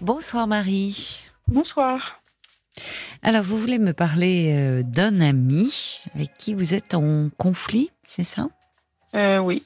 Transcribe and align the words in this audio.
Bonsoir 0.00 0.46
Marie. 0.46 1.24
Bonsoir. 1.48 2.20
Alors, 3.24 3.42
vous 3.42 3.58
voulez 3.58 3.80
me 3.80 3.92
parler 3.92 4.52
euh, 4.54 4.82
d'un 4.84 5.20
ami 5.20 6.02
avec 6.14 6.28
qui 6.38 6.54
vous 6.54 6.72
êtes 6.72 6.94
en 6.94 7.30
conflit, 7.36 7.90
c'est 8.04 8.22
ça? 8.22 8.46
Euh, 9.16 9.38
oui. 9.38 9.64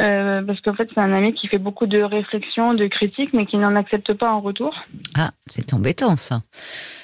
Euh, 0.00 0.42
parce 0.42 0.60
qu'en 0.62 0.74
fait, 0.74 0.88
c'est 0.94 1.00
un 1.00 1.12
ami 1.12 1.34
qui 1.34 1.46
fait 1.46 1.58
beaucoup 1.58 1.86
de 1.86 2.00
réflexions, 2.00 2.72
de 2.72 2.86
critiques, 2.86 3.34
mais 3.34 3.44
qui 3.44 3.58
n'en 3.58 3.76
accepte 3.76 4.14
pas 4.14 4.32
en 4.32 4.40
retour. 4.40 4.74
Ah, 5.14 5.30
c'est 5.46 5.74
embêtant 5.74 6.16
ça. 6.16 6.40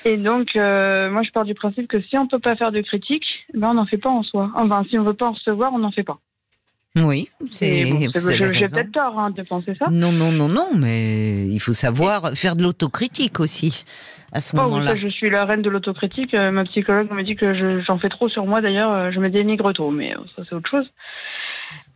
Et 0.07 0.17
donc, 0.17 0.57
euh, 0.57 1.11
moi, 1.11 1.23
je 1.23 1.31
pars 1.33 1.45
du 1.45 1.55
principe 1.55 1.89
que 1.89 2.01
si 2.01 2.17
on 2.17 2.27
peut 2.27 2.39
pas 2.39 2.57
faire 2.57 2.73
de 2.73 2.81
critiques, 2.81 3.47
ben, 3.53 3.69
on 3.69 3.75
n'en 3.75 3.87
fait 3.87 3.99
pas 3.99 4.09
en 4.09 4.23
soi. 4.23 4.51
Enfin, 4.55 4.85
si 4.89 4.99
on 4.99 5.05
veut 5.05 5.13
pas 5.13 5.29
en 5.29 5.33
recevoir, 5.33 5.75
on 5.75 5.79
n'en 5.79 5.93
fait 5.93 6.05
pas. 6.05 6.21
Oui, 6.97 7.29
c'est. 7.53 7.85
Bon, 7.85 8.01
j'ai 8.01 8.09
peut-être 8.67 8.91
tort 8.93 9.19
hein, 9.19 9.31
de 9.31 9.43
penser 9.43 9.75
ça. 9.79 9.87
Non, 9.91 10.11
non, 10.11 10.33
non, 10.33 10.49
non, 10.49 10.71
mais 10.77 11.47
il 11.47 11.61
faut 11.61 11.73
savoir 11.73 12.33
faire 12.35 12.57
de 12.57 12.65
l'autocritique 12.65 13.39
aussi 13.39 13.85
à 14.33 14.41
ce 14.41 14.57
Oh, 14.57 14.63
moment-là. 14.63 14.97
je 14.97 15.07
suis 15.09 15.31
la 15.31 15.45
reine 15.45 15.63
de 15.63 15.71
l'autocritique. 15.71 16.35
Euh, 16.35 16.51
ma 16.51 16.65
psychologue 16.65 17.11
me 17.13 17.23
dit 17.23 17.37
que 17.37 17.55
je- 17.55 17.81
j'en 17.85 17.99
fais 17.99 18.09
trop 18.09 18.29
sur 18.29 18.45
moi. 18.45 18.61
D'ailleurs, 18.61 18.91
euh, 18.93 19.11
je 19.13 19.21
me 19.21 19.31
dénigre 19.31 19.73
trop, 19.73 19.93
mais 19.93 20.15
euh, 20.15 20.21
ça, 20.35 20.43
c'est 20.49 20.55
autre 20.57 20.69
chose. 20.69 20.91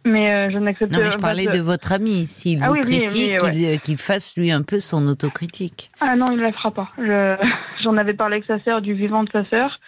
Mais 0.05 0.33
euh, 0.33 0.51
je 0.53 0.59
n'accepte 0.59 0.93
Non, 0.93 0.99
mais 1.01 1.07
je 1.11 1.17
pas 1.17 1.23
parlais 1.23 1.47
de 1.47 1.61
votre 1.61 1.91
ami. 1.91 2.27
S'il 2.29 2.63
Ah 2.63 2.69
vous 2.69 2.75
oui, 2.75 2.81
critique, 2.83 3.33
oui, 3.43 3.67
ouais. 3.67 3.79
qu'il 3.83 3.97
fasse 3.99 4.37
lui 4.37 4.53
un 4.53 4.63
peu 4.63 4.79
son 4.79 5.09
autocritique. 5.09 5.91
Ah 6.01 6.15
non, 6.15 6.27
il 6.31 6.37
ne 6.37 6.43
la 6.43 6.53
fera 6.53 6.71
pas. 6.71 6.91
Je- 6.99 7.37
J'en 7.83 7.97
avais 7.97 8.15
parlé 8.15 8.37
avec 8.37 8.47
sa 8.47 8.61
sœur, 8.63 8.81
du 8.81 8.93
vivant 8.95 9.25
de 9.25 9.31
sa 9.33 9.45
sœur. 9.47 9.81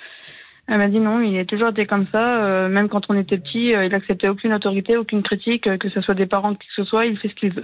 Elle 0.69 0.79
m'a 0.79 0.89
dit 0.89 0.99
non, 0.99 1.21
il 1.21 1.39
a 1.39 1.45
toujours 1.45 1.69
été 1.69 1.87
comme 1.87 2.07
ça. 2.11 2.45
euh, 2.45 2.69
même 2.69 2.89
quand 2.89 3.03
on 3.09 3.15
était 3.19 3.39
petit, 3.39 3.73
euh, 3.75 3.85
il 3.87 3.95
acceptait 3.95 4.29
aucune 4.29 4.53
autorité, 4.53 4.97
aucune 4.97 5.23
critique, 5.23 5.67
euh, 5.69 5.77
que 5.79 5.89
ce 5.89 6.01
soit 6.01 6.15
des 6.15 6.27
parents, 6.27 6.53
qui 6.55 6.67
que 6.67 6.75
ce 6.75 6.85
soit, 6.85 7.07
il 7.07 7.17
fait 7.19 7.29
ce 7.29 7.35
qu'il 7.35 7.53
veut. 7.53 7.63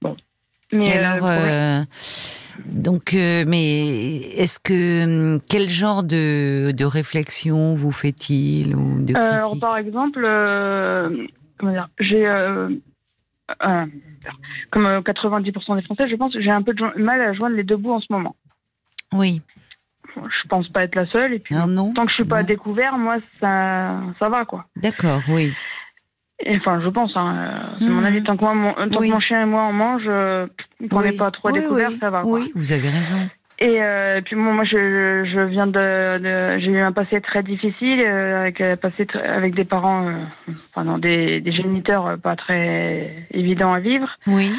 Bon. 0.00 0.16
Mais 0.72 0.86
Et 0.86 0.92
alors, 0.92 1.18
problème- 1.18 1.86
donc, 2.66 3.12
mais 3.12 4.16
est-ce 4.36 4.58
que 4.60 5.04
hum, 5.34 5.40
quel 5.48 5.68
genre 5.68 6.02
de, 6.02 6.72
de 6.72 6.84
réflexion 6.84 7.74
vous 7.74 7.92
fait-il 7.92 8.74
ou 8.76 9.02
de 9.02 9.14
Euh, 9.14 9.20
alors, 9.20 9.42
critique 9.44 9.60
par 9.60 9.76
exemple, 9.78 10.20
comment 11.58 11.72
dire, 11.72 11.88
j'ai, 11.98 12.30
comme 14.70 14.86
euh, 14.86 15.00
90% 15.00 15.76
des 15.76 15.82
Français, 15.82 16.08
je 16.08 16.16
pense, 16.16 16.32
j'ai 16.38 16.50
un 16.50 16.62
peu 16.62 16.72
de 16.74 16.82
mal 16.98 17.20
à 17.20 17.32
joindre 17.34 17.56
les 17.56 17.64
deux 17.64 17.76
bouts 17.76 17.92
en 17.92 18.00
ce 18.00 18.06
moment. 18.10 18.36
Oui. 19.12 19.42
Je 20.16 20.48
pense 20.48 20.68
pas 20.68 20.84
être 20.84 20.94
la 20.94 21.06
seule, 21.06 21.34
et 21.34 21.38
puis 21.38 21.54
Ah 21.56 21.66
non. 21.66 21.92
tant 21.94 22.04
que 22.04 22.10
je 22.10 22.16
suis 22.16 22.24
pas 22.24 22.40
Non. 22.42 22.46
découvert, 22.46 22.98
moi, 22.98 23.16
ça, 23.40 24.00
ça 24.18 24.28
va, 24.28 24.44
quoi. 24.44 24.64
D'accord. 24.76 25.20
Oui. 25.28 25.52
Et, 26.44 26.56
enfin, 26.56 26.80
je 26.82 26.88
pense, 26.88 27.12
hein, 27.16 27.54
c'est 27.78 27.84
mon 27.88 28.00
Mhm. 28.00 28.04
avis. 28.06 28.22
Tant 28.22 28.36
que, 28.36 28.42
moi, 28.44 28.54
mon, 28.54 28.72
tant 28.72 29.00
Oui. 29.00 29.08
que 29.08 29.12
mon 29.14 29.20
chien 29.20 29.42
et 29.42 29.46
moi 29.46 29.64
on 29.64 29.72
mange, 29.74 30.02
euh, 30.06 30.46
qu'on 30.90 31.02
n'est 31.02 31.10
Oui. 31.10 31.16
pas 31.16 31.30
trop 31.30 31.50
Oui, 31.50 31.60
découvert, 31.60 31.90
ça 32.00 32.08
va. 32.10 32.22
quoi. 32.22 32.32
Oui, 32.32 32.50
vous 32.54 32.72
avez 32.72 32.88
raison. 32.88 33.28
Et, 33.62 33.82
euh, 33.82 34.16
et 34.16 34.22
puis 34.22 34.36
bon, 34.36 34.54
moi, 34.54 34.64
je, 34.64 34.70
je 35.30 35.40
viens 35.40 35.66
de, 35.66 36.16
de- 36.18 36.58
j'ai 36.60 36.70
eu 36.70 36.80
un 36.80 36.92
passé 36.92 37.20
très 37.20 37.42
difficile, 37.42 38.00
euh, 38.00 38.40
avec 38.40 38.62
passé 38.80 39.06
avec 39.22 39.54
des 39.54 39.66
parents, 39.66 40.08
euh, 40.08 40.14
enfin 40.70 40.84
non, 40.84 40.96
des, 40.96 41.42
des 41.42 41.52
géniteurs 41.52 42.16
pas 42.22 42.36
très 42.36 43.26
évidents 43.32 43.74
à 43.74 43.80
vivre. 43.80 44.08
Oui. 44.26 44.50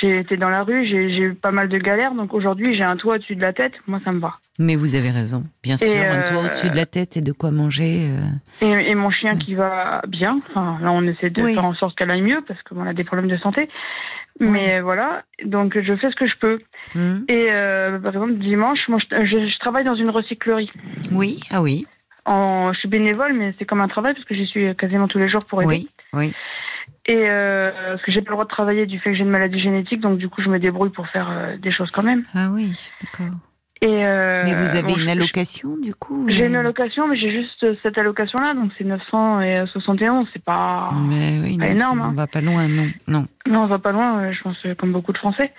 J'ai 0.00 0.18
été 0.20 0.36
dans 0.36 0.48
la 0.48 0.62
rue, 0.64 0.86
j'ai 0.86 1.18
eu 1.18 1.34
pas 1.34 1.50
mal 1.52 1.68
de 1.68 1.78
galères, 1.78 2.14
donc 2.14 2.34
aujourd'hui 2.34 2.74
j'ai 2.76 2.84
un 2.84 2.96
toit 2.96 3.14
au-dessus 3.16 3.36
de 3.36 3.40
la 3.42 3.52
tête, 3.52 3.74
moi 3.86 4.00
ça 4.04 4.12
me 4.12 4.18
va. 4.18 4.34
Mais 4.58 4.76
vous 4.76 4.94
avez 4.94 5.10
raison. 5.10 5.44
Bien 5.62 5.76
sûr, 5.76 5.94
un 5.94 6.22
toit 6.22 6.38
euh, 6.42 6.46
au-dessus 6.46 6.70
de 6.70 6.76
la 6.76 6.86
tête 6.86 7.16
et 7.16 7.20
de 7.20 7.32
quoi 7.32 7.50
manger. 7.50 8.08
euh, 8.10 8.66
Et, 8.66 8.90
et 8.90 8.94
mon 8.94 9.10
chien 9.10 9.36
qui 9.36 9.54
va 9.54 10.02
bien, 10.08 10.38
enfin 10.50 10.78
là 10.82 10.90
on 10.92 11.02
essaie 11.06 11.30
de 11.30 11.42
Oui. 11.42 11.54
faire 11.54 11.64
en 11.64 11.74
sorte 11.74 11.96
qu'elle 11.96 12.10
aille 12.10 12.22
mieux 12.22 12.40
parce 12.46 12.60
qu'on 12.62 12.84
a 12.86 12.92
des 12.92 13.04
problèmes 13.04 13.28
de 13.28 13.36
santé. 13.36 13.68
Mais 14.40 14.80
voilà, 14.80 15.22
donc 15.44 15.78
je 15.80 15.94
fais 15.94 16.10
ce 16.10 16.16
que 16.16 16.26
je 16.26 16.36
peux. 16.40 16.58
hum. 16.96 17.24
Et 17.28 17.46
euh, 17.52 17.98
par 18.00 18.14
exemple 18.14 18.34
dimanche, 18.34 18.80
moi 18.88 18.98
je, 18.98 19.24
je- 19.24 19.46
je 19.48 19.58
travaille 19.60 19.84
dans 19.84 19.94
une 19.94 20.10
recyclerie. 20.10 20.70
Oui. 21.12 21.38
Ah 21.52 21.62
oui. 21.62 21.86
En, 22.26 22.72
je 22.72 22.78
suis 22.80 22.88
bénévole, 22.88 23.34
mais 23.34 23.54
c'est 23.58 23.64
comme 23.64 23.80
un 23.80 23.86
travail 23.88 24.14
parce 24.14 24.24
que 24.26 24.34
j'y 24.34 24.46
suis 24.46 24.74
quasiment 24.76 25.06
tous 25.08 25.18
les 25.18 25.28
jours 25.28 25.44
pour 25.48 25.62
aider. 25.62 25.70
Oui. 25.70 25.88
Oui. 26.14 26.32
Et 27.06 27.28
euh, 27.28 27.70
parce 27.90 28.02
que 28.02 28.12
j'ai 28.12 28.22
pas 28.22 28.30
le 28.30 28.34
droit 28.34 28.44
de 28.44 28.50
travailler 28.50 28.86
du 28.86 28.98
fait 28.98 29.10
que 29.10 29.16
j'ai 29.16 29.22
une 29.22 29.30
maladie 29.30 29.60
génétique, 29.60 30.00
donc 30.00 30.18
du 30.18 30.28
coup 30.28 30.40
je 30.42 30.48
me 30.48 30.58
débrouille 30.58 30.90
pour 30.90 31.06
faire 31.08 31.30
euh, 31.30 31.56
des 31.58 31.70
choses 31.70 31.90
quand 31.90 32.02
même. 32.02 32.22
Ah 32.34 32.48
oui. 32.52 32.72
D'accord. 33.02 33.34
Et 33.82 34.06
euh, 34.06 34.42
Mais 34.44 34.54
vous 34.54 34.70
avez 34.70 34.94
bon, 34.94 34.96
une 34.96 35.08
allocation 35.10 35.76
du 35.76 35.94
coup 35.94 36.24
J'ai 36.28 36.46
une 36.46 36.56
allocation, 36.56 37.06
mais 37.06 37.18
j'ai 37.18 37.30
juste 37.30 37.66
cette 37.82 37.98
allocation-là, 37.98 38.54
donc 38.54 38.72
c'est 38.78 38.84
971. 38.84 40.26
C'est 40.32 40.42
pas. 40.42 40.92
Mais 41.08 41.38
oui, 41.42 41.58
pas 41.58 41.66
non, 41.66 41.72
énorme, 41.72 42.00
hein. 42.00 42.08
On 42.12 42.14
va 42.14 42.26
pas 42.26 42.40
loin, 42.40 42.66
non. 42.68 42.90
Non. 43.06 43.26
Non, 43.50 43.64
on 43.64 43.66
va 43.66 43.78
pas 43.78 43.92
loin, 43.92 44.32
je 44.32 44.42
pense, 44.42 44.56
comme 44.78 44.92
beaucoup 44.92 45.12
de 45.12 45.18
Français. 45.18 45.52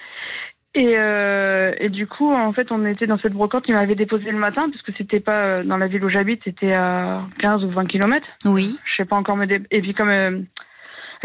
Et, 0.76 0.96
euh, 0.98 1.72
et 1.80 1.88
du 1.90 2.06
coup, 2.06 2.34
en 2.34 2.52
fait, 2.52 2.70
on 2.70 2.86
était 2.86 3.08
dans 3.08 3.18
cette 3.18 3.32
brocante 3.32 3.64
qui 3.64 3.72
m'avait 3.72 3.96
déposé 3.96 4.30
le 4.30 4.38
matin, 4.38 4.70
parce 4.70 4.82
que 4.82 4.92
c'était 4.98 5.22
pas 5.22 5.64
dans 5.64 5.78
la 5.78 5.88
ville 5.88 6.04
où 6.04 6.10
j'habite, 6.10 6.42
c'était 6.44 6.74
à 6.74 7.22
15 7.40 7.64
ou 7.64 7.70
20 7.70 7.86
kilomètres. 7.86 8.28
Oui. 8.44 8.78
Je 8.84 8.96
sais 8.98 9.06
pas 9.06 9.16
encore 9.16 9.38
me 9.38 9.46
dé... 9.46 9.62
Et 9.72 9.82
puis 9.82 9.94
comme 9.94 10.10
euh, 10.10 10.42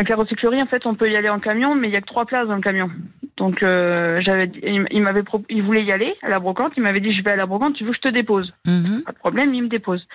la 0.09 0.17
recyclerie, 0.17 0.63
en 0.63 0.67
fait, 0.67 0.87
on 0.87 0.95
peut 0.95 1.11
y 1.11 1.17
aller 1.17 1.29
en 1.29 1.41
camion, 1.41 1.75
mais 1.75 1.89
il 1.89 1.93
y 1.93 1.97
a 1.97 2.01
que 2.01 2.07
trois 2.07 2.25
places 2.27 2.49
dans 2.49 2.57
le 2.57 2.61
camion. 2.61 2.91
Donc 3.37 3.63
euh, 3.63 4.21
j'avais, 4.21 4.51
il, 4.63 4.85
il 4.91 5.01
m'avait, 5.01 5.23
il 5.49 5.63
voulait 5.63 5.83
y 5.83 5.93
aller 5.93 6.15
à 6.23 6.29
la 6.29 6.39
brocante. 6.39 6.73
Il 6.77 6.83
m'avait 6.83 7.01
dit, 7.01 7.13
je 7.13 7.23
vais 7.23 7.31
à 7.31 7.37
la 7.37 7.47
brocante, 7.47 7.75
tu 7.75 7.85
veux 7.85 7.91
que 7.91 7.97
je 7.97 8.03
te 8.03 8.09
dépose 8.09 8.53
Mhm. 8.67 9.03
Pas 9.07 9.13
de 9.13 9.19
problème, 9.19 9.55
il 9.55 9.63
me 9.63 9.69
dépose. 9.69 10.07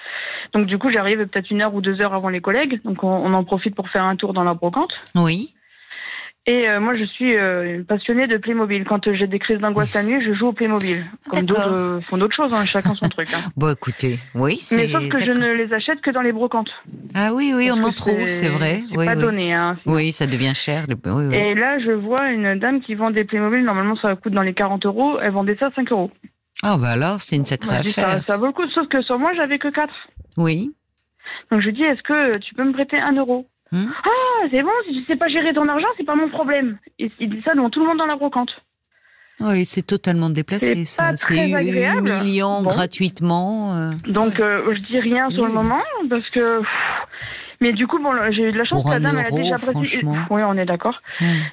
Donc 0.53 0.67
du 0.67 0.77
coup, 0.77 0.91
j'arrive 0.91 1.25
peut-être 1.25 1.49
une 1.49 1.61
heure 1.61 1.73
ou 1.73 1.81
deux 1.81 2.01
heures 2.01 2.13
avant 2.13 2.29
les 2.29 2.39
collègues. 2.41 2.81
Donc 2.83 3.03
on, 3.03 3.09
on 3.09 3.33
en 3.33 3.43
profite 3.43 3.73
pour 3.73 3.89
faire 3.89 4.03
un 4.03 4.15
tour 4.15 4.33
dans 4.33 4.43
la 4.43 4.53
brocante. 4.53 4.93
Oui. 5.15 5.54
Et 6.47 6.69
euh, 6.69 6.79
moi, 6.79 6.93
je 6.95 7.03
suis 7.05 7.35
euh, 7.35 7.83
passionnée 7.87 8.27
de 8.27 8.37
Playmobil. 8.37 8.83
Quand 8.85 9.07
euh, 9.07 9.15
j'ai 9.15 9.25
des 9.25 9.39
crises 9.39 9.57
d'angoisse 9.57 9.91
la 9.95 10.03
nuit, 10.03 10.23
je 10.23 10.31
joue 10.35 10.47
au 10.49 10.53
Playmobil. 10.53 11.03
Comme 11.27 11.43
d'autres 11.45 12.01
font 12.07 12.17
d'autres 12.17 12.35
choses, 12.35 12.53
hein, 12.53 12.63
chacun 12.65 12.93
son 12.93 13.09
truc. 13.09 13.27
hein. 13.33 13.39
Bon, 13.57 13.73
écoutez, 13.73 14.19
oui. 14.35 14.61
Mais 14.71 14.87
sauf 14.89 15.09
que 15.09 15.17
je 15.19 15.31
ne 15.31 15.53
les 15.53 15.73
achète 15.73 16.01
que 16.01 16.11
dans 16.11 16.21
les 16.21 16.31
brocantes. 16.31 16.69
Ah 17.15 17.33
oui, 17.33 17.53
oui, 17.55 17.71
on 17.71 17.81
en 17.83 17.91
trouve, 17.91 18.27
c'est 18.27 18.49
vrai. 18.49 18.83
C'est 18.91 18.97
Oui, 18.97 19.05
pas 19.07 19.15
oui. 19.15 19.21
donné. 19.21 19.53
Hein. 19.55 19.77
Oui, 19.87 20.11
ça 20.11 20.27
devient 20.27 20.53
cher. 20.53 20.85
le- 20.87 20.95
Oui, 21.11 21.25
oui. 21.29 21.35
Et 21.35 21.55
là, 21.55 21.79
je 21.79 21.91
vois 21.91 22.29
une 22.29 22.59
dame 22.59 22.79
qui 22.81 22.93
vend 22.93 23.09
des 23.09 23.23
Playmobil. 23.23 23.63
Normalement, 23.63 23.95
ça 23.95 24.15
coûte 24.15 24.33
dans 24.33 24.43
les 24.43 24.53
40 24.53 24.85
euros. 24.85 25.17
Elle 25.19 25.31
vendait 25.31 25.55
ça 25.59 25.67
à 25.67 25.71
5 25.71 25.91
euros. 25.91 26.11
Ah 26.61 26.77
bah 26.77 26.89
alors, 26.89 27.21
c'est 27.21 27.35
une 27.37 27.45
sacrée 27.45 27.83
ça, 27.85 28.09
affaire. 28.11 28.23
ça 28.23 28.37
vaut 28.37 28.45
le 28.45 28.51
coup. 28.51 28.67
Sauf 28.69 28.87
que 28.87 29.01
sur 29.01 29.17
moi, 29.17 29.31
j'avais 29.35 29.57
que 29.57 29.67
4. 29.69 29.91
Oui. 30.37 30.71
Donc 31.51 31.61
je 31.61 31.71
dis, 31.71 31.81
est-ce 31.81 32.03
que 32.03 32.37
tu 32.37 32.53
peux 32.53 32.63
me 32.63 32.71
prêter 32.71 32.97
1 32.97 33.13
euro? 33.13 33.39
Hmm. 33.71 33.85
Ah, 34.03 34.47
c'est 34.51 34.61
bon, 34.61 34.69
si 34.87 34.93
tu 34.93 35.05
sais 35.05 35.15
pas 35.15 35.27
gérer 35.27 35.53
ton 35.53 35.67
argent, 35.67 35.87
c'est 35.97 36.03
pas 36.05 36.15
mon 36.15 36.29
problème. 36.29 36.77
Et 36.99 37.11
il 37.19 37.29
dit 37.29 37.41
ça 37.43 37.55
devant 37.55 37.69
tout 37.69 37.79
le 37.81 37.87
monde 37.87 37.97
dans 37.97 38.05
la 38.05 38.15
brocante. 38.15 38.51
Oui, 39.41 39.65
c'est 39.65 39.81
totalement 39.81 40.29
déplacé, 40.29 40.75
C'est 40.75 40.85
ça. 40.85 41.15
C'est 41.15 41.49
humiliant 41.49 42.61
Bon. 42.61 42.69
gratuitement. 42.69 43.75
euh, 43.75 43.91
Donc 44.07 44.39
euh, 44.39 44.73
je 44.73 44.79
dis 44.79 44.99
rien 44.99 45.29
sur 45.29 45.45
le 45.45 45.51
moment 45.51 45.81
parce 46.09 46.29
que. 46.29 46.59
pff, 46.59 46.67
Mais 47.65 47.73
du 47.73 47.87
coup, 47.87 47.97
bon, 47.97 48.11
j'ai 48.31 48.43
eu 48.49 48.51
de 48.51 48.57
la 48.59 48.63
chance. 48.65 48.83
Pour 48.83 48.91
la 48.91 48.99
dame, 48.99 49.17
elle 49.19 49.25
a 49.25 49.31
dit 49.31 49.49
j'apprécie. 49.49 50.01
Oui, 50.29 50.41
on 50.45 50.55
est 50.57 50.65
d'accord. 50.65 51.01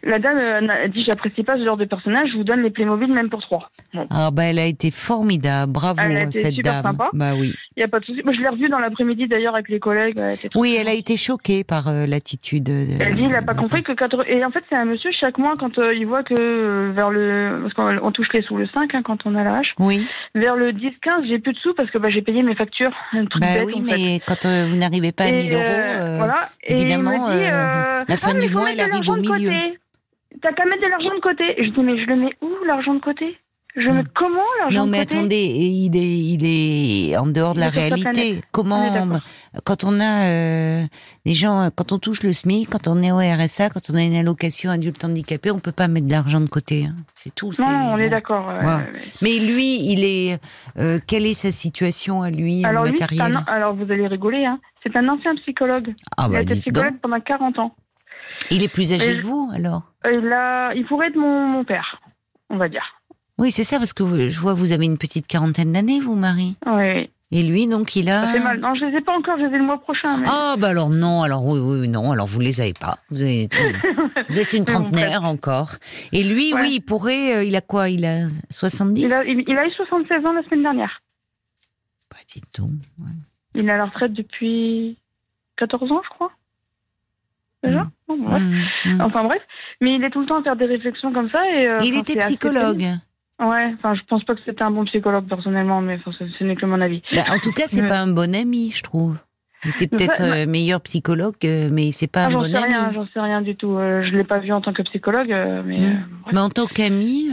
La 0.02 0.18
dame 0.18 0.36
euh, 0.36 0.84
a 0.84 0.88
dit 0.88 1.02
j'apprécie 1.06 1.42
pas 1.42 1.56
ce 1.56 1.64
genre 1.64 1.78
de 1.78 1.86
personnage. 1.86 2.28
Je 2.32 2.36
vous 2.36 2.44
donne 2.44 2.62
les 2.62 2.70
Playmobil 2.70 3.10
même 3.10 3.30
pour 3.30 3.40
trois. 3.40 3.70
Bon, 3.94 4.06
Ah 4.10 4.30
bah 4.30 4.44
elle 4.44 4.58
a 4.58 4.66
été 4.66 4.90
formidable, 4.90 5.72
bravo 5.72 6.00
Elle 6.04 6.16
a 6.16 6.24
été 6.24 6.40
cette 6.40 6.54
super 6.54 6.82
dame. 6.82 6.92
sympa. 6.92 7.08
Bah 7.14 7.32
oui. 7.34 7.52
il 7.76 7.80
y 7.80 7.82
a 7.82 7.88
pas 7.88 8.00
de 8.00 8.04
souci. 8.04 8.20
Moi, 8.24 8.34
je 8.34 8.40
l'ai 8.40 8.48
revue 8.48 8.68
dans 8.68 8.78
l'après-midi 8.78 9.26
d'ailleurs 9.26 9.54
avec 9.54 9.68
les 9.70 9.80
collègues. 9.80 10.16
elle 10.18 10.36
Oui, 10.54 10.76
elle 10.78 10.88
a 10.88 10.92
été 10.94 11.16
choquée 11.16 11.64
par 11.64 11.88
euh, 11.88 12.04
l'attitude. 12.06 12.64
de- 12.64 12.86
Elle 13.00 13.16
dit, 13.16 13.24
il 13.28 13.34
a 13.34 13.40
pas 13.42 13.54
compris 13.54 13.82
que 13.82 13.92
4 13.92 14.28
Et 14.28 14.44
en 14.44 14.50
fait, 14.50 14.62
c'est 14.68 14.76
un 14.76 14.84
monsieur, 14.84 15.10
chaque 15.18 15.38
mois, 15.38 15.54
quand 15.58 15.78
euh, 15.78 15.94
il 15.94 16.06
voit 16.06 16.22
que 16.22 16.90
vers 16.94 17.08
le. 17.10 17.60
Parce 17.62 17.74
qu'on 17.74 18.06
on 18.06 18.12
touche 18.12 18.28
les 18.34 18.42
sous 18.42 18.56
le 18.58 18.66
5 18.66 18.94
hein, 18.94 19.00
quand 19.04 19.24
on 19.24 19.34
a 19.34 19.44
la 19.44 19.56
hache. 19.58 19.72
Oui. 19.78 20.06
Vers 20.34 20.56
le 20.56 20.72
10-15, 20.72 21.26
j'ai 21.28 21.38
plus 21.38 21.52
de 21.54 21.58
sous 21.58 21.72
parce 21.74 21.90
que 21.90 21.98
bah, 21.98 22.10
j'ai 22.10 22.22
payé 22.22 22.42
mes 22.42 22.54
factures. 22.54 22.92
Un 23.12 23.24
truc 23.26 23.40
Bah 23.42 23.48
bête, 23.54 23.64
oui, 23.66 23.74
fait. 23.88 23.96
mais 23.96 24.20
quand 24.26 24.46
vous 24.68 24.76
n'arrivez 24.76 25.12
pas 25.12 25.24
à 25.24 25.28
Et, 25.28 25.32
1000 25.32 25.52
euros, 25.54 25.62
euh, 26.02 26.16
voilà. 26.18 26.48
Et 26.64 26.74
évidemment, 26.74 27.12
il 27.12 27.20
me 27.20 27.38
dit, 27.38 27.44
euh, 27.44 28.00
euh, 28.00 28.04
la 28.08 28.16
fin 28.16 28.30
ah, 28.32 28.34
mais 28.34 28.48
du 28.48 28.54
mois, 28.54 28.70
elle 28.70 28.76
de 28.76 28.80
arrive 28.82 28.92
l'argent 28.94 29.12
au 29.12 29.16
de 29.16 29.20
milieu. 29.20 29.50
côté. 29.50 29.78
T'as 30.42 30.52
qu'à 30.52 30.64
mettre 30.64 30.82
de 30.82 30.88
l'argent 30.88 31.14
de 31.14 31.20
côté. 31.20 31.44
Je 31.58 31.68
dis, 31.70 31.80
mais 31.80 31.98
je 32.02 32.06
le 32.06 32.16
mets 32.16 32.36
où 32.42 32.48
l'argent 32.66 32.94
de 32.94 33.00
côté? 33.00 33.36
Je 33.74 33.88
mets 33.88 34.02
comment 34.14 34.42
l'argent 34.58 34.80
Non, 34.80 34.86
de 34.86 34.90
mais 34.90 34.98
côté? 34.98 35.16
attendez, 35.16 35.44
il 35.46 35.96
est, 35.96 36.18
il 36.18 36.44
est 37.10 37.16
en 37.16 37.26
dehors 37.26 37.54
de 37.54 37.60
la 37.60 37.70
réalité. 37.70 38.36
On 38.36 38.40
Comment, 38.50 39.18
quand 39.64 39.84
on 39.84 39.98
a 39.98 40.24
euh, 40.26 40.82
des 41.24 41.32
gens, 41.32 41.70
quand 41.74 41.90
on 41.92 41.98
touche 41.98 42.22
le 42.22 42.34
SMIC, 42.34 42.68
quand 42.68 42.86
on 42.86 43.00
est 43.00 43.10
au 43.12 43.16
RSA, 43.16 43.70
quand 43.70 43.88
on 43.90 43.94
a 43.94 44.02
une 44.02 44.14
allocation 44.14 44.70
adulte 44.70 45.02
handicapé, 45.04 45.50
on 45.50 45.58
peut 45.58 45.72
pas 45.72 45.88
mettre 45.88 46.06
de 46.06 46.12
l'argent 46.12 46.40
de 46.42 46.48
côté. 46.50 46.84
hein. 46.84 46.96
C'est 47.14 47.34
tout. 47.34 47.52
Non, 47.58 47.92
on 47.94 47.98
est 47.98 48.10
d'accord. 48.10 48.46
mais- 49.22 49.38
lui, 49.38 49.90
il 49.90 50.04
est. 50.04 50.38
euh, 50.78 50.98
quelle 51.06 51.24
est 51.24 51.32
sa 51.32 51.50
situation 51.50 52.20
à 52.20 52.28
lui 52.30 52.66
Alors, 52.66 52.84
lui, 52.84 52.92
c'est 52.98 53.00
matérielle 53.16 53.36
un- 53.36 53.50
alors 53.52 53.74
vous 53.74 53.90
allez 53.90 54.06
rigoler, 54.06 54.44
hein. 54.44 54.58
C'est 54.82 54.94
un 54.96 55.08
ancien 55.08 55.34
psychologue. 55.36 55.94
Ah 56.16 56.26
il 56.28 56.32
bah 56.32 56.38
a 56.38 56.42
été 56.42 56.54
dites 56.54 56.62
psychologue 56.64 56.92
donc. 56.92 57.00
pendant 57.02 57.20
40 57.20 57.58
ans. 57.58 57.74
Il 58.50 58.62
est 58.62 58.68
plus 58.68 58.92
âgé 58.92 59.12
Et- 59.12 59.20
que 59.20 59.26
vous 59.26 59.50
alors? 59.54 59.82
Euh, 60.06 60.20
Il, 60.22 60.32
a, 60.32 60.74
il 60.74 60.84
pourrait 60.86 61.08
être 61.08 61.16
mon, 61.16 61.46
mon 61.46 61.64
père, 61.64 62.00
on 62.50 62.56
va 62.56 62.68
dire. 62.68 62.84
Oui, 63.38 63.50
c'est 63.50 63.64
ça 63.64 63.78
parce 63.78 63.92
que 63.92 64.02
vous- 64.02 64.28
je 64.28 64.38
vois 64.40 64.54
vous 64.54 64.72
avez 64.72 64.84
une 64.84 64.98
petite 64.98 65.26
quarantaine 65.26 65.72
d'années, 65.72 66.00
vous, 66.00 66.14
Marie. 66.16 66.56
Oui. 66.66 67.10
Et 67.34 67.42
lui, 67.42 67.66
donc, 67.66 67.96
il 67.96 68.10
a. 68.10 68.26
Ça 68.26 68.32
fait 68.32 68.40
mal. 68.40 68.60
Non, 68.60 68.74
je 68.74 68.84
les 68.84 68.98
ai 68.98 69.00
pas 69.00 69.16
encore, 69.16 69.38
je 69.38 69.44
les 69.46 69.54
ai 69.54 69.58
le 69.58 69.64
mois 69.64 69.80
prochain. 69.80 70.18
mais- 70.18 70.26
Ah, 70.28 70.54
bah 70.58 70.68
alors 70.68 70.90
non, 70.90 71.22
alors 71.22 71.42
oui, 71.46 71.58
oui, 71.60 71.88
non, 71.88 72.12
alors 72.12 72.26
vous 72.26 72.40
les 72.40 72.60
avez 72.60 72.74
pas. 72.74 72.98
Vous, 73.10 73.22
avez 73.22 73.48
tout- 73.48 73.56
vous 74.28 74.38
êtes 74.38 74.52
une 74.52 74.66
trentenaire 74.66 75.24
encore. 75.24 75.70
Et 76.12 76.24
lui, 76.24 76.52
Ouais. 76.52 76.60
oui, 76.60 76.70
il 76.74 76.80
pourrait, 76.82 77.36
euh, 77.36 77.44
il 77.44 77.56
a 77.56 77.62
quoi? 77.62 77.88
Il 77.88 78.04
a 78.04 78.26
70 78.50 79.02
il, 79.02 79.12
a, 79.14 79.24
il, 79.24 79.44
il 79.48 79.56
a 79.56 79.66
eu 79.66 79.70
76 79.72 80.26
ans 80.26 80.32
la 80.32 80.42
semaine 80.42 80.62
dernière. 80.62 81.00
Bah, 82.10 82.18
dis 82.28 82.42
donc. 82.58 82.68
Il 83.54 83.68
est 83.68 83.72
à 83.72 83.76
la 83.76 83.84
retraite 83.86 84.12
depuis 84.12 84.96
14 85.56 85.90
ans, 85.92 86.00
je 86.04 86.08
crois. 86.10 86.30
Déjà 87.62 87.82
Mm. 88.08 88.24
Bref. 88.24 88.42
Hum, 88.42 88.62
hum. 88.92 89.00
Enfin 89.00 89.24
bref, 89.24 89.40
mais 89.80 89.94
il 89.94 90.04
est 90.04 90.10
tout 90.10 90.20
le 90.20 90.26
temps 90.26 90.40
à 90.40 90.42
faire 90.42 90.56
des 90.56 90.66
réflexions 90.66 91.12
comme 91.12 91.30
ça. 91.30 91.40
Et, 91.50 91.66
euh, 91.68 91.78
il 91.82 91.96
était 91.96 92.18
psychologue. 92.18 92.84
Ouais, 93.40 93.72
enfin 93.78 93.94
je 93.94 94.02
pense 94.08 94.22
pas 94.24 94.34
que 94.34 94.40
c'était 94.44 94.62
un 94.62 94.70
bon 94.70 94.84
psychologue 94.84 95.26
personnellement, 95.28 95.80
mais 95.80 95.96
enfin, 96.04 96.12
ce, 96.18 96.28
ce 96.28 96.44
n'est 96.44 96.56
que 96.56 96.66
mon 96.66 96.80
avis. 96.80 97.02
Bah, 97.14 97.22
en 97.30 97.38
tout 97.38 97.52
cas, 97.52 97.64
c'est 97.66 97.80
Ouais. 97.82 97.88
pas 97.88 98.00
un 98.00 98.08
bon 98.08 98.34
ami, 98.34 98.70
je 98.70 98.82
trouve. 98.82 99.16
Il 99.64 99.70
était 99.70 99.88
Mais 99.92 99.96
peut-être 99.96 100.22
euh, 100.22 100.46
meilleur 100.46 100.80
psychologue, 100.82 101.36
euh, 101.44 101.68
mais 101.72 101.92
c'est 101.92 102.06
pas 102.08 102.24
Ah, 102.24 102.26
un 102.26 102.32
bon 102.32 102.42
sais 102.44 102.56
ami. 102.56 102.94
j'en 102.94 103.06
sais 103.06 103.20
rien 103.20 103.40
du 103.40 103.54
tout. 103.56 103.76
Euh, 103.78 104.02
je 104.04 104.10
l'ai 104.16 104.24
pas 104.24 104.40
vu 104.40 104.52
en 104.52 104.60
tant 104.60 104.72
que 104.72 104.82
psychologue, 104.82 105.28
mais 105.64 105.78
Mm. 105.78 105.84
euh. 105.84 106.32
Mais 106.32 106.40
en 106.40 106.48
tant 106.50 106.66
qu'ami, 106.66 107.28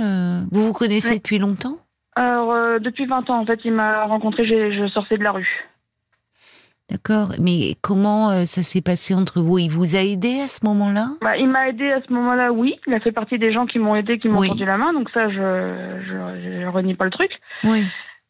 vous 0.52 0.68
vous 0.68 0.74
connaissez 0.74 1.10
Ouais. 1.10 1.18
depuis 1.18 1.40
longtemps? 1.40 1.78
Alors 2.16 2.80
depuis 2.80 3.06
20 3.06 3.30
ans, 3.30 3.40
en 3.42 3.46
fait, 3.46 3.60
il 3.66 3.74
m'a 3.74 4.06
rencontré, 4.06 4.46
je 4.48 4.88
sortais 4.90 5.18
de 5.18 5.24
la 5.24 5.32
rue. 5.32 5.52
D'accord. 6.90 7.34
Mais 7.40 7.76
comment 7.82 8.32
euh, 8.32 8.46
ça 8.46 8.64
s'est 8.64 8.82
passé 8.82 9.14
entre 9.14 9.42
vous? 9.42 9.60
Il 9.60 9.70
vous 9.70 9.96
a 9.96 10.00
aidé 10.00 10.40
à 10.42 10.48
ce 10.48 10.66
moment-là? 10.66 11.10
Bah, 11.22 11.38
il 11.38 11.48
m'a 11.48 11.70
aidé 11.70 11.92
à 11.92 12.02
ce 12.02 12.12
moment-là, 12.14 12.52
oui. 12.52 12.76
Il 12.88 12.94
a 12.94 13.00
fait 13.00 13.12
partie 13.12 13.38
des 13.38 13.52
gens 13.54 13.66
qui 13.68 13.78
m'ont 13.80 13.96
aidé, 13.96 14.18
qui 14.18 14.28
m'ont 14.28 14.40
Oui. 14.40 14.50
tendu 14.50 14.66
la 14.66 14.78
main, 14.78 14.92
donc 14.94 15.10
ça, 15.12 15.30
je, 15.30 15.36
je, 15.36 16.62
je 16.62 16.68
renie 16.68 16.96
pas 16.96 17.06
le 17.06 17.12
truc. 17.12 17.32
Oui. 17.64 17.86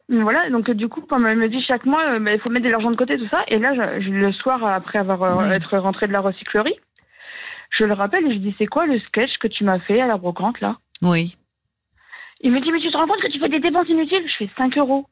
Voilà, 0.09 0.49
donc 0.49 0.67
euh, 0.69 0.73
du 0.73 0.89
coup, 0.89 1.01
comme 1.01 1.25
elle 1.27 1.37
me 1.37 1.47
dit 1.49 1.61
chaque 1.61 1.85
mois, 1.85 2.03
euh, 2.09 2.19
bah, 2.19 2.33
il 2.33 2.39
faut 2.39 2.51
mettre 2.51 2.65
de 2.65 2.71
l'argent 2.71 2.91
de 2.91 2.95
côté, 2.95 3.17
tout 3.17 3.27
ça. 3.29 3.43
Et 3.47 3.59
là, 3.59 3.73
je, 3.99 4.09
le 4.09 4.31
soir, 4.33 4.65
après 4.65 4.99
avoir 4.99 5.37
Ouais. 5.37 5.55
être 5.55 5.77
rentré 5.77 6.07
de 6.07 6.11
la 6.13 6.19
recyclerie, 6.21 6.75
je 7.77 7.85
le 7.85 7.93
rappelle 7.93 8.25
et 8.25 8.33
je 8.33 8.39
dis 8.39 8.55
c'est 8.57 8.65
quoi 8.65 8.87
le 8.87 8.99
sketch 8.99 9.37
que 9.39 9.47
tu 9.47 9.63
m'as 9.63 9.79
fait 9.79 10.01
à 10.01 10.07
la 10.07 10.17
brocante 10.17 10.59
là? 10.59 10.77
Oui. 11.03 11.35
Il 12.41 12.51
me 12.51 12.59
dit 12.59 12.71
mais 12.71 12.79
tu 12.79 12.89
te 12.91 12.97
rends 12.97 13.05
compte 13.07 13.21
que 13.21 13.31
tu 13.31 13.39
fais 13.39 13.49
des 13.49 13.59
dépenses 13.59 13.87
inutiles? 13.87 14.23
Je 14.27 14.45
fais 14.45 14.49
5 14.57 14.77
euros. 14.79 15.05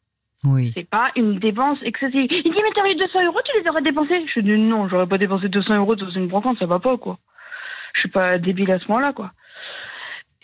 Oui. 0.43 0.71
C'est 0.75 0.87
pas 0.89 1.11
une 1.15 1.39
dépense 1.39 1.79
excessive. 1.83 2.27
Il 2.29 2.43
dit 2.43 2.49
mais 2.63 2.71
t'aurais 2.75 2.91
eu 2.93 2.95
200 2.95 3.25
euros, 3.25 3.39
tu 3.43 3.59
les 3.61 3.69
aurais 3.69 3.81
dépensés 3.81 4.25
Je 4.33 4.39
dis 4.41 4.51
non, 4.57 4.87
j'aurais 4.87 5.07
pas 5.07 5.17
dépensé 5.17 5.49
200 5.49 5.75
euros 5.77 5.95
dans 5.95 6.09
une 6.11 6.27
brocante, 6.27 6.59
ça 6.59 6.65
va 6.67 6.79
pas 6.79 6.97
quoi. 6.97 7.17
Je 7.95 8.01
suis 8.01 8.09
pas 8.09 8.37
débile 8.37 8.71
à 8.71 8.79
ce 8.79 8.87
moment-là 8.89 9.13
quoi. 9.13 9.31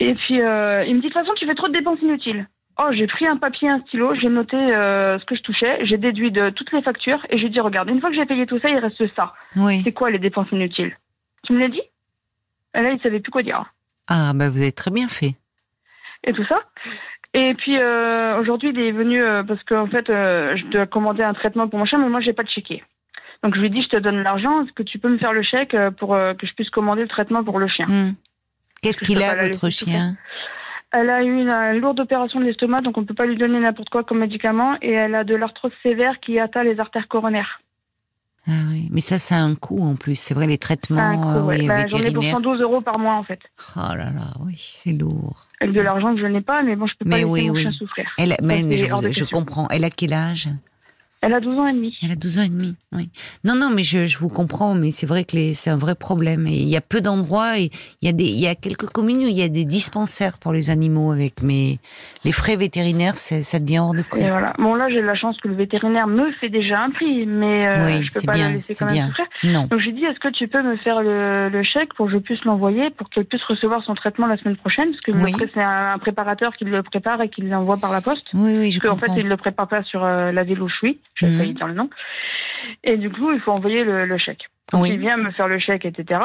Et 0.00 0.14
puis 0.14 0.40
euh, 0.40 0.84
il 0.84 0.96
me 0.96 1.00
dit 1.00 1.08
de 1.08 1.12
toute 1.12 1.14
façon 1.14 1.32
tu 1.36 1.46
fais 1.46 1.54
trop 1.54 1.68
de 1.68 1.72
dépenses 1.72 2.00
inutiles. 2.02 2.48
Oh 2.76 2.88
j'ai 2.92 3.06
pris 3.06 3.24
un 3.28 3.36
papier, 3.36 3.68
un 3.68 3.78
stylo, 3.82 4.14
j'ai 4.16 4.28
noté 4.28 4.56
euh, 4.56 5.16
ce 5.20 5.24
que 5.26 5.36
je 5.36 5.42
touchais, 5.42 5.86
j'ai 5.86 5.96
déduit 5.96 6.32
de 6.32 6.50
toutes 6.50 6.72
les 6.72 6.82
factures 6.82 7.24
et 7.30 7.38
j'ai 7.38 7.48
dit 7.48 7.60
regarde 7.60 7.88
une 7.88 8.00
fois 8.00 8.10
que 8.10 8.16
j'ai 8.16 8.26
payé 8.26 8.46
tout 8.46 8.58
ça 8.58 8.68
il 8.70 8.78
reste 8.78 9.14
ça. 9.14 9.32
Oui. 9.56 9.80
C'est 9.84 9.92
quoi 9.92 10.10
les 10.10 10.18
dépenses 10.18 10.50
inutiles? 10.50 10.96
Tu 11.44 11.52
me 11.52 11.60
l'as 11.60 11.68
dit? 11.68 11.82
Et 12.74 12.82
là 12.82 12.90
il 12.90 13.00
savait 13.00 13.20
plus 13.20 13.30
quoi 13.30 13.44
dire 13.44 13.64
Ah, 14.08 14.32
bah 14.34 14.50
vous 14.50 14.60
avez 14.60 14.72
très 14.72 14.90
bien 14.90 15.06
fait. 15.06 15.36
et 16.24 16.32
tout 16.32 16.44
ça? 16.46 16.58
Et 17.34 17.52
puis 17.54 17.78
euh, 17.78 18.38
aujourd'hui, 18.40 18.70
il 18.70 18.80
est 18.80 18.92
venu 18.92 19.22
euh, 19.22 19.42
parce 19.42 19.62
qu'en 19.64 19.86
fait, 19.88 20.08
euh, 20.08 20.56
je 20.56 20.64
dois 20.66 20.86
commander 20.86 21.22
un 21.22 21.34
traitement 21.34 21.68
pour 21.68 21.78
mon 21.78 21.84
chien, 21.84 21.98
mais 21.98 22.08
moi, 22.08 22.20
j'ai 22.20 22.32
pas 22.32 22.44
de 22.44 22.48
chéquier. 22.48 22.82
Donc 23.44 23.54
je 23.54 23.60
lui 23.60 23.66
ai 23.66 23.70
dit, 23.70 23.82
je 23.82 23.88
te 23.88 23.96
donne 23.96 24.22
l'argent, 24.22 24.62
est-ce 24.62 24.72
que 24.72 24.82
tu 24.82 24.98
peux 24.98 25.10
me 25.10 25.18
faire 25.18 25.34
le 25.34 25.42
chèque 25.42 25.74
euh, 25.74 25.90
pour 25.90 26.14
euh, 26.14 26.32
que 26.32 26.46
je 26.46 26.54
puisse 26.54 26.70
commander 26.70 27.02
le 27.02 27.08
traitement 27.08 27.44
pour 27.44 27.58
le 27.58 27.68
chien 27.68 27.86
Hum. 27.88 28.14
Qu'est-ce 28.80 29.00
qu'il 29.00 29.22
a, 29.22 29.34
votre 29.34 29.68
chien? 29.68 30.16
Elle 30.92 31.10
a 31.10 31.22
eu 31.22 31.40
une, 31.40 31.48
euh, 31.48 31.72
lourde 31.74 32.00
opération 32.00 32.40
de 32.40 32.46
l'estomac, 32.46 32.78
donc 32.78 32.96
on 32.96 33.04
peut 33.04 33.14
pas 33.14 33.26
lui 33.26 33.36
donner 33.36 33.58
n'importe 33.60 33.90
quoi 33.90 34.02
comme 34.02 34.20
médicament, 34.20 34.76
et 34.80 34.92
elle 34.92 35.14
a 35.14 35.24
de 35.24 35.34
l'arthrose 35.34 35.72
sévère 35.82 36.20
qui 36.20 36.38
atteint 36.38 36.64
les 36.64 36.80
artères 36.80 37.08
coronaires. 37.08 37.60
Ah 38.46 38.52
oui. 38.70 38.88
Mais 38.90 39.00
ça, 39.00 39.18
ça 39.18 39.36
a 39.36 39.38
un 39.38 39.54
coût 39.54 39.82
en 39.82 39.94
plus. 39.96 40.16
C'est 40.16 40.34
vrai, 40.34 40.46
les 40.46 40.58
traitements 40.58 41.00
Un 41.00 41.16
coup, 41.16 41.28
euh, 41.38 41.42
ouais. 41.44 41.60
oui, 41.60 41.68
Bah, 41.68 41.76
J'en 41.78 41.84
ai 41.84 41.88
pour 41.90 41.98
vétérinaires. 42.00 42.32
112 42.32 42.60
euros 42.60 42.80
par 42.82 42.98
mois 42.98 43.14
en 43.14 43.22
fait. 43.24 43.40
Oh 43.76 43.80
là 43.80 44.10
là, 44.10 44.34
oui, 44.44 44.54
c'est 44.58 44.92
lourd. 44.92 45.46
Avec 45.60 45.74
de 45.74 45.80
l'argent 45.80 46.14
que 46.14 46.20
je 46.20 46.26
n'ai 46.26 46.42
pas, 46.42 46.62
mais 46.62 46.76
bon, 46.76 46.86
je 46.86 46.92
peux 46.98 47.08
pas 47.08 47.16
Mais 47.16 47.22
laisser 47.22 47.30
oui, 47.30 47.46
mon 47.48 47.54
oui. 47.54 47.62
chien 47.62 47.72
souffrir. 47.72 48.04
Elle 48.18 48.36
mais 48.42 48.62
c'est 48.70 48.76
je, 48.76 49.12
je 49.12 49.24
comprends. 49.24 49.66
Elle 49.70 49.84
a 49.84 49.90
quel 49.90 50.12
âge? 50.12 50.48
Elle 51.26 51.32
a 51.34 51.40
12 51.40 51.58
ans 51.58 51.66
et 51.66 51.72
demi. 51.72 51.92
Elle 52.02 52.10
a 52.12 52.16
12 52.16 52.38
ans 52.38 52.42
et 52.42 52.48
demi, 52.48 52.74
oui. 52.92 53.08
Non, 53.44 53.54
non, 53.56 53.70
mais 53.70 53.82
je, 53.82 54.04
je 54.04 54.18
vous 54.18 54.28
comprends, 54.28 54.74
mais 54.74 54.90
c'est 54.90 55.06
vrai 55.06 55.24
que 55.24 55.52
c'est 55.54 55.70
un 55.70 55.76
vrai 55.76 55.94
problème. 55.94 56.46
Et 56.46 56.56
il 56.56 56.68
y 56.68 56.76
a 56.76 56.80
peu 56.80 57.00
d'endroits, 57.00 57.58
et 57.58 57.70
il 58.02 58.06
y 58.06 58.08
a 58.08 58.12
des, 58.12 58.24
il 58.24 58.38
y 58.40 58.46
a 58.46 58.54
quelques 58.54 58.86
communes 58.86 59.18
où 59.18 59.26
il 59.28 59.32
y 59.38 59.42
a 59.42 59.48
des 59.48 59.64
dispensaires 59.64 60.38
pour 60.38 60.52
les 60.52 60.70
animaux 60.70 61.12
avec, 61.12 61.42
mais 61.42 61.78
les 62.24 62.32
frais 62.32 62.56
vétérinaires, 62.56 63.16
ça 63.16 63.58
devient 63.58 63.78
hors 63.78 63.94
de 63.94 64.02
prix. 64.02 64.20
Et 64.22 64.28
voilà. 64.30 64.52
Bon, 64.58 64.74
là, 64.74 64.88
j'ai 64.90 65.00
la 65.00 65.14
chance 65.14 65.38
que 65.40 65.48
le 65.48 65.54
vétérinaire 65.54 66.06
me 66.06 66.30
fait 66.32 66.48
déjà 66.50 66.80
un 66.82 66.90
prix, 66.90 67.24
mais 67.26 67.66
euh, 67.66 67.86
Oui, 67.86 68.06
je 68.06 68.14
peux 68.20 68.26
pas 68.26 68.32
bien, 68.32 68.48
la 68.50 68.54
laisser 68.56 68.74
quand 68.74 68.86
même 68.86 69.06
souffrir. 69.06 69.26
Non. 69.44 69.66
Donc, 69.70 69.80
j'ai 69.80 69.92
dit, 69.92 70.04
est-ce 70.04 70.20
que 70.20 70.28
tu 70.28 70.46
peux 70.48 70.62
me 70.62 70.76
faire 70.76 71.02
le, 71.02 71.48
le 71.48 71.62
chèque 71.62 71.94
pour 71.94 72.06
que 72.06 72.12
je 72.12 72.18
puisse 72.18 72.44
l'envoyer, 72.44 72.90
pour 72.90 73.08
qu'elle 73.10 73.24
puisse 73.24 73.44
recevoir 73.44 73.82
son 73.84 73.94
traitement 73.94 74.26
la 74.26 74.36
semaine 74.36 74.56
prochaine? 74.56 74.90
Parce 74.90 75.00
que 75.00 75.12
Oui. 75.12 75.32
c'est 75.54 75.62
un, 75.62 75.98
préparateur 75.98 76.54
qui 76.56 76.64
le 76.64 76.82
prépare 76.82 77.20
et 77.22 77.28
qui 77.28 77.40
l'envoie 77.42 77.76
par 77.78 77.92
la 77.92 78.00
poste. 78.00 78.26
Oui, 78.34 78.56
oui, 78.58 78.70
je 78.70 78.78
Parce 78.80 78.90
qu'en 78.90 78.96
fait, 78.98 79.06
comprends. 79.06 79.20
il 79.22 79.28
le 79.28 79.36
prépare 79.36 79.68
pas 79.68 79.82
sur 79.84 80.04
euh, 80.04 80.32
la 80.32 80.42
ville 80.44 80.60
où 80.60 80.68
je 80.68 80.74
suis. 80.74 80.98
J'ai 81.16 81.26
Mhm. 81.28 81.38
failli 81.38 81.54
dire 81.54 81.66
le 81.68 81.74
nom. 81.74 81.90
Et 82.82 82.96
du 82.96 83.10
coup, 83.10 83.32
il 83.32 83.40
faut 83.40 83.52
envoyer 83.52 83.84
le, 83.84 84.06
le 84.06 84.18
chèque. 84.18 84.48
Donc, 84.72 84.82
Oui. 84.82 84.90
il 84.94 85.00
vient 85.00 85.16
me 85.16 85.30
faire 85.30 85.48
le 85.48 85.58
chèque, 85.58 85.84
etc. 85.84 86.20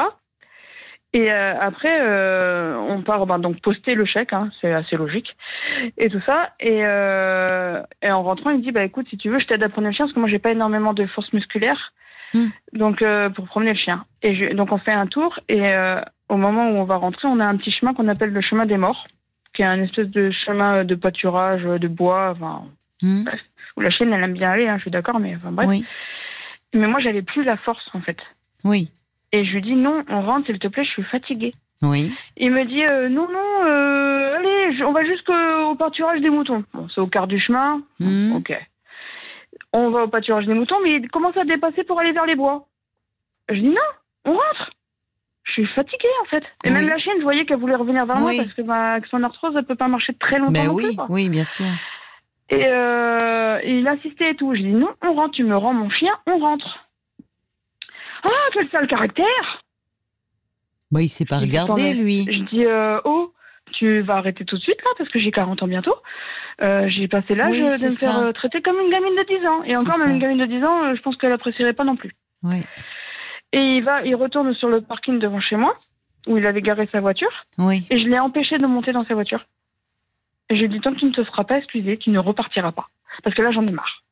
Et 1.12 1.30
euh, 1.32 1.54
après, 1.60 2.00
euh, 2.02 2.76
on 2.76 3.02
part 3.02 3.26
ben, 3.26 3.38
donc 3.40 3.60
poster 3.60 3.94
le 3.96 4.04
chèque, 4.04 4.32
hein, 4.32 4.50
c'est 4.60 4.72
assez 4.72 4.96
logique, 4.96 5.36
et 5.98 6.08
tout 6.08 6.20
ça. 6.24 6.50
Et, 6.60 6.84
euh, 6.84 7.82
et 8.00 8.10
en 8.12 8.22
rentrant, 8.22 8.50
il 8.50 8.58
me 8.58 8.62
dit 8.62 8.70
bah 8.70 8.84
écoute, 8.84 9.08
si 9.10 9.18
tu 9.18 9.28
veux, 9.28 9.40
je 9.40 9.46
t'aide 9.46 9.62
à 9.64 9.68
promener 9.68 9.90
le 9.90 9.96
chien 9.96 10.04
parce 10.06 10.14
que 10.14 10.20
moi 10.20 10.28
j'ai 10.28 10.38
pas 10.38 10.52
énormément 10.52 10.94
de 10.94 11.04
force 11.06 11.32
musculaire, 11.32 11.92
Hmm. 12.32 12.46
donc 12.74 13.02
euh, 13.02 13.28
pour 13.28 13.46
promener 13.46 13.72
le 13.72 13.76
chien. 13.78 14.04
Et 14.22 14.36
je- 14.36 14.54
donc 14.54 14.70
on 14.70 14.78
fait 14.78 14.92
un 14.92 15.08
tour 15.08 15.40
et 15.48 15.74
euh, 15.74 16.00
au 16.28 16.36
moment 16.36 16.70
où 16.70 16.74
on 16.76 16.84
va 16.84 16.94
rentrer, 16.94 17.26
on 17.26 17.40
a 17.40 17.44
un 17.44 17.56
petit 17.56 17.72
chemin 17.72 17.92
qu'on 17.92 18.06
appelle 18.06 18.30
le 18.32 18.40
chemin 18.40 18.64
des 18.66 18.76
morts, 18.76 19.08
qui 19.52 19.62
est 19.62 19.66
un 19.66 19.82
espèce 19.82 20.06
de 20.10 20.30
chemin 20.30 20.84
de 20.84 20.94
pâturage, 20.94 21.62
de 21.64 21.88
bois, 21.88 22.30
enfin 22.36 22.66
Hmm. 23.02 23.24
où 23.76 23.80
la 23.80 23.90
chienne 23.90 24.12
elle 24.12 24.22
aime 24.22 24.34
bien 24.34 24.50
aller, 24.50 24.68
hein, 24.68 24.76
je 24.76 24.82
suis 24.82 24.90
d'accord, 24.90 25.18
mais 25.20 25.34
enfin 25.36 25.52
bref. 25.52 25.68
Oui, 25.68 25.84
Mais 26.74 26.86
moi 26.86 27.00
j'avais 27.00 27.22
plus 27.22 27.44
la 27.44 27.56
force 27.56 27.88
en 27.94 28.00
fait. 28.00 28.18
oui, 28.64 28.90
Et 29.32 29.44
je 29.44 29.52
lui 29.52 29.62
dis 29.62 29.74
non, 29.74 30.04
on 30.08 30.22
rentre 30.22 30.46
s'il 30.46 30.58
te 30.58 30.68
plaît, 30.68 30.84
je 30.84 30.90
suis 30.90 31.02
fatiguée. 31.04 31.50
oui. 31.82 32.12
Il 32.36 32.50
me 32.52 32.64
dit 32.64 32.84
euh, 32.92 33.08
non, 33.08 33.26
non, 33.30 33.64
euh, 33.66 34.36
allez, 34.36 34.82
on 34.84 34.92
va 34.92 35.04
jusqu'au 35.04 35.74
pâturage 35.76 36.20
des 36.20 36.30
moutons. 36.30 36.64
Bon, 36.74 36.88
c'est 36.94 37.00
au 37.00 37.06
quart 37.06 37.26
du 37.26 37.38
chemin. 37.40 37.82
Hmm. 38.00 38.32
Ok. 38.36 38.52
On 39.72 39.90
va 39.90 40.04
au 40.04 40.08
pâturage 40.08 40.46
des 40.46 40.54
moutons, 40.54 40.76
mais 40.82 40.96
il 40.96 41.08
commence 41.10 41.36
à 41.36 41.44
dépasser 41.44 41.84
pour 41.84 42.00
aller 42.00 42.12
vers 42.12 42.26
les 42.26 42.34
bois? 42.36 42.66
Je 43.50 43.54
dis 43.56 43.68
non, 43.68 43.90
on 44.24 44.32
rentre. 44.32 44.70
Je 45.44 45.52
suis 45.52 45.66
fatiguée 45.66 46.06
en 46.22 46.24
fait. 46.26 46.44
Et 46.64 46.68
Oui. 46.68 46.74
même 46.74 46.88
la 46.88 46.98
chienne, 46.98 47.16
je 47.18 47.22
voyais 47.22 47.44
qu'elle 47.46 47.58
voulait 47.58 47.74
revenir 47.76 48.04
vers 48.04 48.18
moi 48.18 48.32
parce 48.36 48.52
que 48.52 48.62
bah, 48.62 48.92
avec 48.94 49.06
son 49.06 49.22
arthrose, 49.22 49.54
elle 49.56 49.64
peut 49.64 49.74
pas 49.74 49.88
marcher 49.88 50.14
très 50.14 50.38
longtemps 50.38 50.52
Ben 50.52 50.66
non 50.66 50.74
oui, 50.74 50.94
plus. 50.96 51.04
oui, 51.08 51.28
bien 51.28 51.44
sûr. 51.44 51.66
Et 52.50 52.66
euh, 52.66 53.60
il 53.64 53.86
insistait 53.86 54.30
et 54.30 54.34
tout. 54.36 54.54
Je 54.54 54.60
dis 54.60 54.72
non, 54.72 54.90
on 55.02 55.14
rentre, 55.14 55.34
tu 55.34 55.44
me 55.44 55.56
rends 55.56 55.72
mon 55.72 55.88
chien, 55.88 56.12
on 56.26 56.38
rentre. 56.38 56.88
Ah, 58.24 58.48
quel 58.52 58.68
sale 58.70 58.88
caractère 58.88 59.62
Bah, 60.90 61.00
il 61.00 61.08
s'est 61.08 61.24
pas 61.24 61.38
regardé, 61.38 61.94
lui. 61.94 62.24
Je 62.30 62.42
dis 62.50 62.64
euh, 62.66 63.00
oh, 63.04 63.32
tu 63.72 64.00
vas 64.00 64.16
arrêter 64.16 64.44
tout 64.44 64.56
de 64.56 64.60
suite 64.62 64.82
là 64.84 64.90
parce 64.98 65.08
que 65.10 65.18
j'ai 65.18 65.30
40 65.30 65.62
ans 65.62 65.68
bientôt. 65.68 65.94
Euh, 66.60 66.88
j'ai 66.88 67.08
passé 67.08 67.34
l'âge 67.34 67.52
Oui, 67.52 67.60
de 67.60 67.86
me 67.86 67.90
faire 67.92 68.12
ça. 68.12 68.32
traiter 68.34 68.60
comme 68.60 68.78
une 68.80 68.90
gamine 68.90 69.16
de 69.16 69.38
10 69.38 69.46
ans. 69.46 69.62
Et 69.64 69.76
encore, 69.76 69.94
ça. 69.94 70.06
même 70.06 70.16
une 70.16 70.20
gamine 70.20 70.38
de 70.38 70.46
10 70.46 70.64
ans, 70.64 70.94
je 70.94 71.00
pense 71.00 71.16
qu'elle 71.16 71.32
apprécierait 71.32 71.72
pas 71.72 71.84
non 71.84 71.96
plus. 71.96 72.12
Et 73.52 73.58
il 73.58 73.82
va, 73.82 74.02
il 74.04 74.14
retourne 74.14 74.52
sur 74.54 74.68
le 74.68 74.80
parking 74.80 75.18
devant 75.18 75.40
chez 75.40 75.56
moi 75.56 75.74
où 76.26 76.36
il 76.36 76.46
avait 76.46 76.60
garé 76.62 76.88
sa 76.92 77.00
voiture 77.00 77.30
oui. 77.58 77.84
et 77.90 77.98
je 77.98 78.06
l'ai 78.06 78.18
empêché 78.18 78.58
de 78.58 78.66
monter 78.66 78.92
dans 78.92 79.04
sa 79.06 79.14
voiture. 79.14 79.44
Et 80.50 80.56
je 80.56 80.62
lui 80.62 80.68
dit 80.68 80.80
tant 80.80 80.92
que 80.92 80.98
tu 80.98 81.04
ne 81.06 81.12
te 81.12 81.24
feras 81.24 81.44
pas 81.44 81.58
excuser, 81.58 81.96
tu 81.96 82.10
ne 82.10 82.18
repartiras 82.18 82.72
pas. 82.72 82.88
Parce 83.22 83.34
que 83.34 83.42
là, 83.42 83.52
j'en 83.52 83.64
ai 83.66 83.72
marre. 83.72 84.02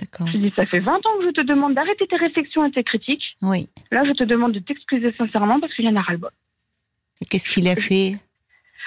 D'accord. 0.00 0.26
Je 0.26 0.32
lui 0.32 0.46
ai 0.46 0.50
dit 0.50 0.56
ça 0.56 0.66
fait 0.66 0.80
20 0.80 0.94
ans 0.94 1.18
que 1.18 1.26
je 1.26 1.30
te 1.30 1.40
demande 1.40 1.74
d'arrêter 1.74 2.06
tes 2.08 2.16
réflexions 2.16 2.64
et 2.64 2.72
tes 2.72 2.82
critiques. 2.82 3.36
Oui. 3.40 3.68
Là, 3.92 4.02
je 4.04 4.12
te 4.12 4.24
demande 4.24 4.52
de 4.52 4.58
t'excuser 4.58 5.14
sincèrement 5.16 5.60
parce 5.60 5.72
qu'il 5.74 5.84
y 5.84 5.88
en 5.88 5.96
a 5.96 6.02
ras-le-bol. 6.02 6.32
Et 7.20 7.26
qu'est-ce 7.26 7.48
qu'il 7.48 7.68
a 7.68 7.76
fait? 7.76 8.18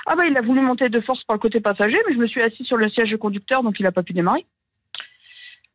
Ah 0.05 0.15
bah 0.15 0.25
il 0.25 0.37
a 0.37 0.41
voulu 0.41 0.61
monter 0.61 0.89
de 0.89 1.01
force 1.01 1.23
par 1.23 1.35
le 1.35 1.39
côté 1.39 1.59
passager, 1.59 1.97
mais 2.07 2.13
je 2.13 2.19
me 2.19 2.27
suis 2.27 2.41
assise 2.41 2.65
sur 2.65 2.77
le 2.77 2.89
siège 2.89 3.11
de 3.11 3.17
conducteur, 3.17 3.63
donc 3.63 3.79
il 3.79 3.85
a 3.85 3.91
pas 3.91 4.03
pu 4.03 4.13
démarrer. 4.13 4.45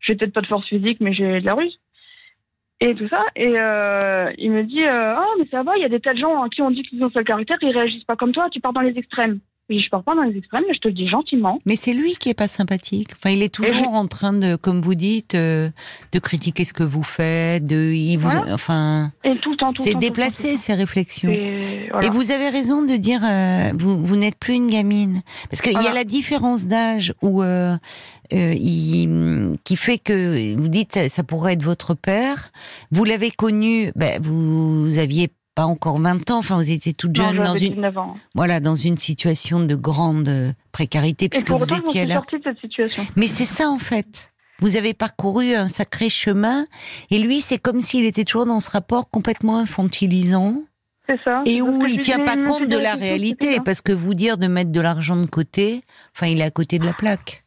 J'ai 0.00 0.16
peut-être 0.16 0.32
pas 0.32 0.40
de 0.40 0.46
force 0.46 0.66
physique, 0.66 1.00
mais 1.00 1.12
j'ai 1.12 1.40
de 1.40 1.46
la 1.46 1.54
ruse. 1.54 1.78
Et 2.80 2.94
tout 2.94 3.08
ça, 3.08 3.24
et 3.36 3.58
euh, 3.58 4.32
il 4.38 4.50
me 4.50 4.64
dit 4.64 4.82
euh, 4.82 5.14
Ah 5.16 5.28
mais 5.38 5.46
ça 5.50 5.62
va, 5.62 5.76
il 5.76 5.82
y 5.82 5.84
a 5.84 5.88
des 5.88 6.00
tas 6.00 6.14
de 6.14 6.18
gens 6.18 6.42
à 6.42 6.48
qui 6.48 6.62
on 6.62 6.70
dit 6.70 6.82
qu'ils 6.82 7.02
ont 7.04 7.10
ce 7.10 7.20
caractère, 7.20 7.58
ils 7.62 7.70
réagissent 7.70 8.04
pas 8.04 8.16
comme 8.16 8.32
toi, 8.32 8.48
tu 8.50 8.60
pars 8.60 8.72
dans 8.72 8.80
les 8.80 8.98
extrêmes. 8.98 9.38
Je, 9.70 9.78
je 9.78 9.88
pars 9.90 10.02
pas 10.02 10.14
dans 10.14 10.22
les 10.22 10.36
extrêmes, 10.36 10.64
mais 10.68 10.74
je 10.74 10.80
te 10.80 10.88
le 10.88 10.94
dis 10.94 11.08
gentiment. 11.08 11.58
Mais 11.64 11.76
c'est 11.76 11.92
lui 11.92 12.14
qui 12.14 12.28
est 12.28 12.34
pas 12.34 12.48
sympathique. 12.48 13.10
Enfin, 13.16 13.30
il 13.30 13.42
est 13.42 13.54
toujours 13.54 13.88
en 13.94 14.06
train 14.06 14.32
de, 14.32 14.56
comme 14.56 14.80
vous 14.82 14.94
dites, 14.94 15.34
euh, 15.34 15.70
de 16.12 16.18
critiquer 16.18 16.64
ce 16.64 16.72
que 16.72 16.82
vous 16.82 17.02
faites, 17.02 17.64
de, 17.66 17.92
il 17.92 18.16
vous, 18.16 18.28
Voilà. 18.28 18.54
enfin, 18.54 19.12
Et 19.24 19.34
tout 19.36 19.52
le 19.52 19.56
temps, 19.56 19.72
tout 19.72 19.82
le 19.82 19.84
c'est 19.86 19.92
temps, 19.92 19.98
tout 19.98 20.04
le 20.04 20.08
temps, 20.08 20.14
déplacé 20.14 20.56
ces 20.56 20.74
réflexions. 20.74 21.30
Et, 21.30 21.88
voilà. 21.90 22.06
Et 22.06 22.10
vous 22.10 22.30
avez 22.32 22.48
raison 22.48 22.82
de 22.82 22.96
dire, 22.96 23.20
euh, 23.24 23.70
vous, 23.78 24.04
vous 24.04 24.16
n'êtes 24.16 24.36
plus 24.36 24.54
une 24.54 24.68
gamine, 24.68 25.22
parce 25.50 25.62
qu'il 25.62 25.72
y 25.72 25.76
a 25.86 25.92
la 25.92 26.04
différence 26.04 26.66
d'âge 26.66 27.14
où 27.22 27.42
euh, 27.42 27.76
euh, 28.32 28.54
il- 28.54 29.56
qui 29.64 29.76
fait 29.76 29.98
que 29.98 30.54
vous 30.56 30.68
dites 30.68 30.92
ça, 30.92 31.08
ça 31.08 31.22
pourrait 31.22 31.54
être 31.54 31.62
votre 31.62 31.94
père. 31.94 32.50
Vous 32.90 33.04
l'avez 33.04 33.30
connu, 33.30 33.92
ben, 33.96 34.20
vous 34.22 34.98
aviez 34.98 35.28
pas 35.54 35.66
encore 35.66 36.00
20 36.00 36.30
ans, 36.30 36.38
enfin 36.38 36.56
vous 36.56 36.70
étiez 36.70 36.94
toute 36.94 37.16
Non, 37.18 37.32
jeune 37.32 37.42
dans 37.42 37.54
une 37.56 37.74
19 37.74 37.98
ans. 37.98 38.14
voilà 38.34 38.60
dans 38.60 38.74
une 38.76 38.96
situation 38.98 39.60
de 39.60 39.74
grande 39.74 40.28
euh, 40.28 40.52
précarité 40.72 41.26
Et 41.26 41.28
puisque 41.28 41.46
pour 41.48 41.58
vous 41.58 41.64
autant, 41.64 41.76
étiez 41.90 42.06
sortie 42.08 42.38
de 42.38 42.42
cette 42.44 42.58
situation. 42.60 43.06
Mais 43.16 43.26
c'est 43.28 43.46
ça 43.46 43.68
en 43.68 43.78
fait. 43.78 44.32
Vous 44.60 44.76
avez 44.76 44.94
parcouru 44.94 45.54
un 45.54 45.66
sacré 45.68 46.08
chemin 46.08 46.66
et 47.10 47.18
lui 47.18 47.40
c'est 47.40 47.58
comme 47.58 47.80
s'il 47.80 48.04
était 48.04 48.24
toujours 48.24 48.46
dans 48.46 48.60
ce 48.60 48.70
rapport 48.70 49.10
complètement 49.10 49.58
infantilisant 49.58 50.62
C'est 51.08 51.20
ça. 51.24 51.42
et 51.44 51.60
où 51.60 51.84
il 51.86 51.98
tient 51.98 52.24
pas 52.24 52.36
compte 52.36 52.68
de 52.68 52.78
la 52.78 52.94
réalité 52.94 53.56
ça. 53.56 53.60
parce 53.62 53.80
que 53.82 53.92
vous 53.92 54.14
dire 54.14 54.38
de 54.38 54.46
mettre 54.46 54.70
de 54.70 54.80
l'argent 54.80 55.16
de 55.16 55.26
côté, 55.26 55.82
enfin 56.16 56.28
il 56.28 56.40
est 56.40 56.44
à 56.44 56.50
côté 56.50 56.78
de 56.78 56.86
la 56.86 56.92
plaque. 56.92 57.41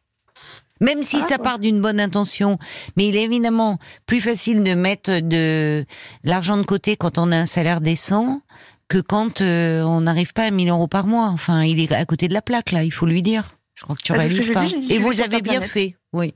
Même 0.80 1.02
si 1.02 1.16
Ah, 1.20 1.22
ça 1.22 1.36
ouais. 1.36 1.42
part 1.42 1.58
d'une 1.58 1.80
bonne 1.80 2.00
intention, 2.00 2.58
mais 2.96 3.08
il 3.08 3.16
est 3.16 3.22
évidemment 3.22 3.78
plus 4.06 4.20
facile 4.20 4.62
de 4.62 4.74
mettre 4.74 5.20
de 5.20 5.84
l'argent 6.24 6.56
de 6.58 6.64
côté 6.64 6.96
quand 6.96 7.16
on 7.18 7.32
a 7.32 7.36
un 7.36 7.46
salaire 7.46 7.80
décent 7.80 8.40
que 8.88 8.98
quand 8.98 9.40
euh, 9.40 9.82
on 9.82 10.02
n'arrive 10.02 10.32
pas 10.32 10.44
à 10.44 10.50
1000 10.50 10.68
euros 10.68 10.86
par 10.86 11.06
mois. 11.06 11.28
Enfin, 11.28 11.64
il 11.64 11.80
est 11.80 11.90
à 11.92 12.04
côté 12.04 12.28
de 12.28 12.34
la 12.34 12.42
plaque 12.42 12.72
là, 12.72 12.84
il 12.84 12.92
faut 12.92 13.06
lui 13.06 13.22
dire. 13.22 13.56
Je 13.74 13.82
crois 13.82 13.96
que 13.96 14.02
tu 14.02 14.12
Ah, 14.12 14.16
ce 14.16 14.18
que 14.22 14.28
réalises 14.28 14.50
pas. 14.52 14.64
dit, 14.66 14.94
Et 14.94 14.98
vous 14.98 15.20
avez 15.20 15.40
bien 15.42 15.54
planète. 15.54 15.68
fait, 15.70 15.96
oui. 16.12 16.34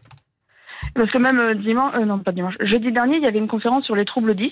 Parce 0.95 1.11
que 1.11 1.19
même 1.19 1.39
euh, 1.39 1.55
dimanche, 1.55 1.95
euh, 1.97 2.05
non 2.05 2.19
pas 2.19 2.33
dimanche, 2.33 2.55
jeudi 2.61 2.91
dernier, 2.93 3.17
il 3.19 3.23
y 3.23 3.27
avait 3.27 3.39
une 3.39 3.47
conférence 3.49 3.85
sur 3.85 3.95
les 3.95 4.05
troubles 4.05 4.35
10. 4.35 4.51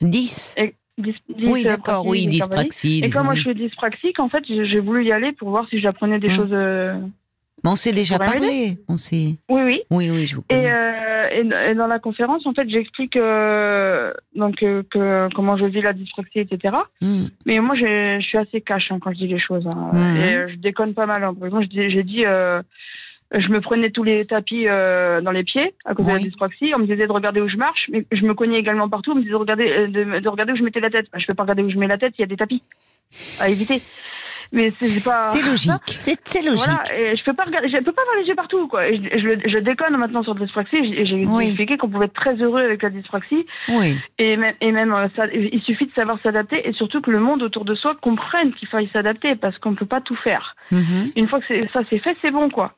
10 0.00 0.54
10, 0.98 1.14
10, 1.36 1.46
Oui, 1.46 1.62
d'accord, 1.64 2.06
oui, 2.06 2.26
dyspraxie. 2.26 3.00
Et 3.04 3.10
comme 3.10 3.24
moi 3.26 3.34
je 3.34 3.42
suis 3.42 3.54
dyspraxique, 3.54 4.18
en 4.18 4.28
fait, 4.30 4.42
j'ai 4.48 4.66
j'ai 4.66 4.80
voulu 4.80 5.04
y 5.04 5.12
aller 5.12 5.32
pour 5.32 5.50
voir 5.50 5.66
si 5.68 5.78
j'apprenais 5.80 6.18
des 6.18 6.30
Hum. 6.30 6.36
choses. 6.36 6.52
Mais 7.66 7.72
on 7.72 7.76
s'est 7.76 7.92
déjà 7.92 8.16
parlé. 8.18 8.78
On 8.88 8.96
s'est. 8.96 9.34
Oui, 9.48 9.62
oui. 9.64 9.80
Oui, 9.90 10.08
oui, 10.10 10.24
je 10.26 10.36
vous 10.36 10.44
Et, 10.50 10.54
euh, 10.54 10.92
et, 11.32 11.70
et 11.70 11.74
dans 11.74 11.88
la 11.88 11.98
conférence, 11.98 12.46
en 12.46 12.52
fait, 12.54 12.68
j'explique 12.68 13.16
euh, 13.16 14.12
donc 14.36 14.62
euh, 14.62 14.84
que 14.88 15.28
comment 15.34 15.56
je 15.56 15.64
vis 15.64 15.82
la 15.82 15.92
dyspraxie, 15.92 16.38
etc. 16.40 16.76
Hmm. 17.00 17.24
Mais 17.44 17.58
moi, 17.58 17.74
je 17.74 18.20
suis 18.20 18.38
assez 18.38 18.60
cash 18.60 18.92
hein, 18.92 18.98
quand 19.00 19.10
je 19.12 19.18
dis 19.18 19.26
les 19.26 19.40
choses. 19.40 19.66
hein. 19.66 19.90
Et 20.16 20.52
je 20.52 20.56
déconne 20.58 20.94
pas 20.94 21.06
mal. 21.06 21.24
hein. 21.24 21.34
Par 21.34 21.46
exemple, 21.46 21.66
j'ai 21.70 22.02
dit, 22.04 22.22
je 22.22 23.48
me 23.48 23.60
prenais 23.60 23.90
tous 23.90 24.04
les 24.04 24.24
tapis 24.24 24.66
dans 24.66 25.32
les 25.32 25.42
pieds 25.42 25.74
à 25.84 25.94
cause 25.94 26.06
de 26.06 26.10
la 26.12 26.18
dyspraxie. 26.18 26.72
On 26.74 26.78
me 26.78 26.86
disait 26.86 27.08
de 27.08 27.12
regarder 27.12 27.40
où 27.40 27.48
je 27.48 27.56
marche, 27.56 27.86
mais 27.90 28.04
je 28.12 28.24
me 28.24 28.34
cognais 28.34 28.58
également 28.60 28.88
partout. 28.88 29.10
On 29.10 29.16
me 29.16 29.20
disait 29.22 29.32
de 29.32 29.36
regarder, 29.36 29.88
de, 29.88 30.20
de 30.20 30.28
regarder 30.28 30.52
où 30.52 30.56
je 30.56 30.62
mettais 30.62 30.78
la 30.80 30.90
tête. 30.90 31.08
Bah, 31.12 31.18
je 31.20 31.26
peux 31.26 31.34
pas 31.34 31.42
regarder 31.42 31.64
où 31.64 31.70
je 31.70 31.78
mets 31.78 31.88
la 31.88 31.98
tête, 31.98 32.14
il 32.16 32.20
y 32.20 32.24
a 32.24 32.28
des 32.28 32.36
tapis 32.36 32.62
à 33.40 33.48
éviter. 33.48 33.82
Mais 34.52 34.72
c'est 34.78 35.02
pas. 35.02 35.22
C'est 35.24 35.42
logique. 35.50 35.72
C'est 35.86 36.42
logique. 36.42 36.64
Voilà, 36.66 36.82
et 36.96 37.16
je 37.16 37.24
peux 37.24 37.32
pas 37.34 37.44
regarder, 37.44 37.68
je 37.68 37.78
peux 37.84 37.92
pas 37.92 38.02
avoir 38.02 38.16
les 38.20 38.26
yeux 38.28 38.34
partout, 38.34 38.68
quoi. 38.68 38.90
Je, 38.90 38.96
je, 38.96 39.48
je 39.50 39.58
déconne 39.58 39.96
maintenant 39.96 40.22
sur 40.22 40.34
la 40.34 40.44
dyspraxie. 40.44 41.04
J'ai 41.06 41.26
Oui. 41.26 41.46
expliqué 41.46 41.76
qu'on 41.76 41.88
pouvait 41.88 42.06
être 42.06 42.14
très 42.14 42.34
heureux 42.36 42.60
avec 42.62 42.82
la 42.82 42.90
dyspraxie. 42.90 43.46
Oui. 43.68 43.98
Et 44.18 44.36
même, 44.36 44.54
et 44.60 44.72
même 44.72 44.92
euh, 44.92 45.08
ça, 45.16 45.26
il 45.32 45.60
suffit 45.62 45.86
de 45.86 45.92
savoir 45.92 46.18
s'adapter 46.22 46.68
et 46.68 46.72
surtout 46.72 47.00
que 47.00 47.10
le 47.10 47.20
monde 47.20 47.42
autour 47.42 47.64
de 47.64 47.74
soi 47.74 47.96
comprenne 48.00 48.52
qu'il 48.54 48.68
faille 48.68 48.88
s'adapter 48.92 49.34
parce 49.36 49.58
qu'on 49.58 49.72
ne 49.72 49.76
peut 49.76 49.86
pas 49.86 50.00
tout 50.00 50.16
faire. 50.16 50.54
Mhm. 50.70 51.12
Une 51.16 51.28
fois 51.28 51.40
que 51.40 51.46
ça 51.72 51.80
c'est 51.90 51.98
fait, 51.98 52.16
c'est 52.22 52.30
bon 52.30 52.48
quoi. 52.50 52.72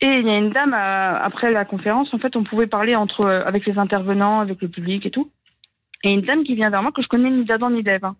Et 0.00 0.06
il 0.06 0.26
y 0.26 0.30
a 0.30 0.36
une 0.38 0.50
dame 0.50 0.72
euh, 0.74 1.18
après 1.22 1.50
la 1.52 1.64
conférence, 1.64 2.12
en 2.14 2.18
fait, 2.18 2.34
on 2.36 2.42
pouvait 2.44 2.66
parler 2.66 2.96
entre 2.96 3.26
euh, 3.26 3.44
avec 3.44 3.66
les 3.66 3.78
intervenants, 3.78 4.40
avec 4.40 4.60
le 4.62 4.68
public 4.68 5.04
et 5.06 5.10
tout. 5.10 5.30
Et 6.04 6.10
une 6.10 6.22
dame 6.22 6.44
qui 6.44 6.54
vient 6.54 6.70
vers 6.70 6.82
moi 6.82 6.92
que 6.92 7.02
je 7.02 7.08
connais 7.08 7.28
ni 7.30 7.44
d'Adam 7.44 7.70
ni 7.70 7.82
d'Ève, 7.82 8.04
hein, 8.04 8.14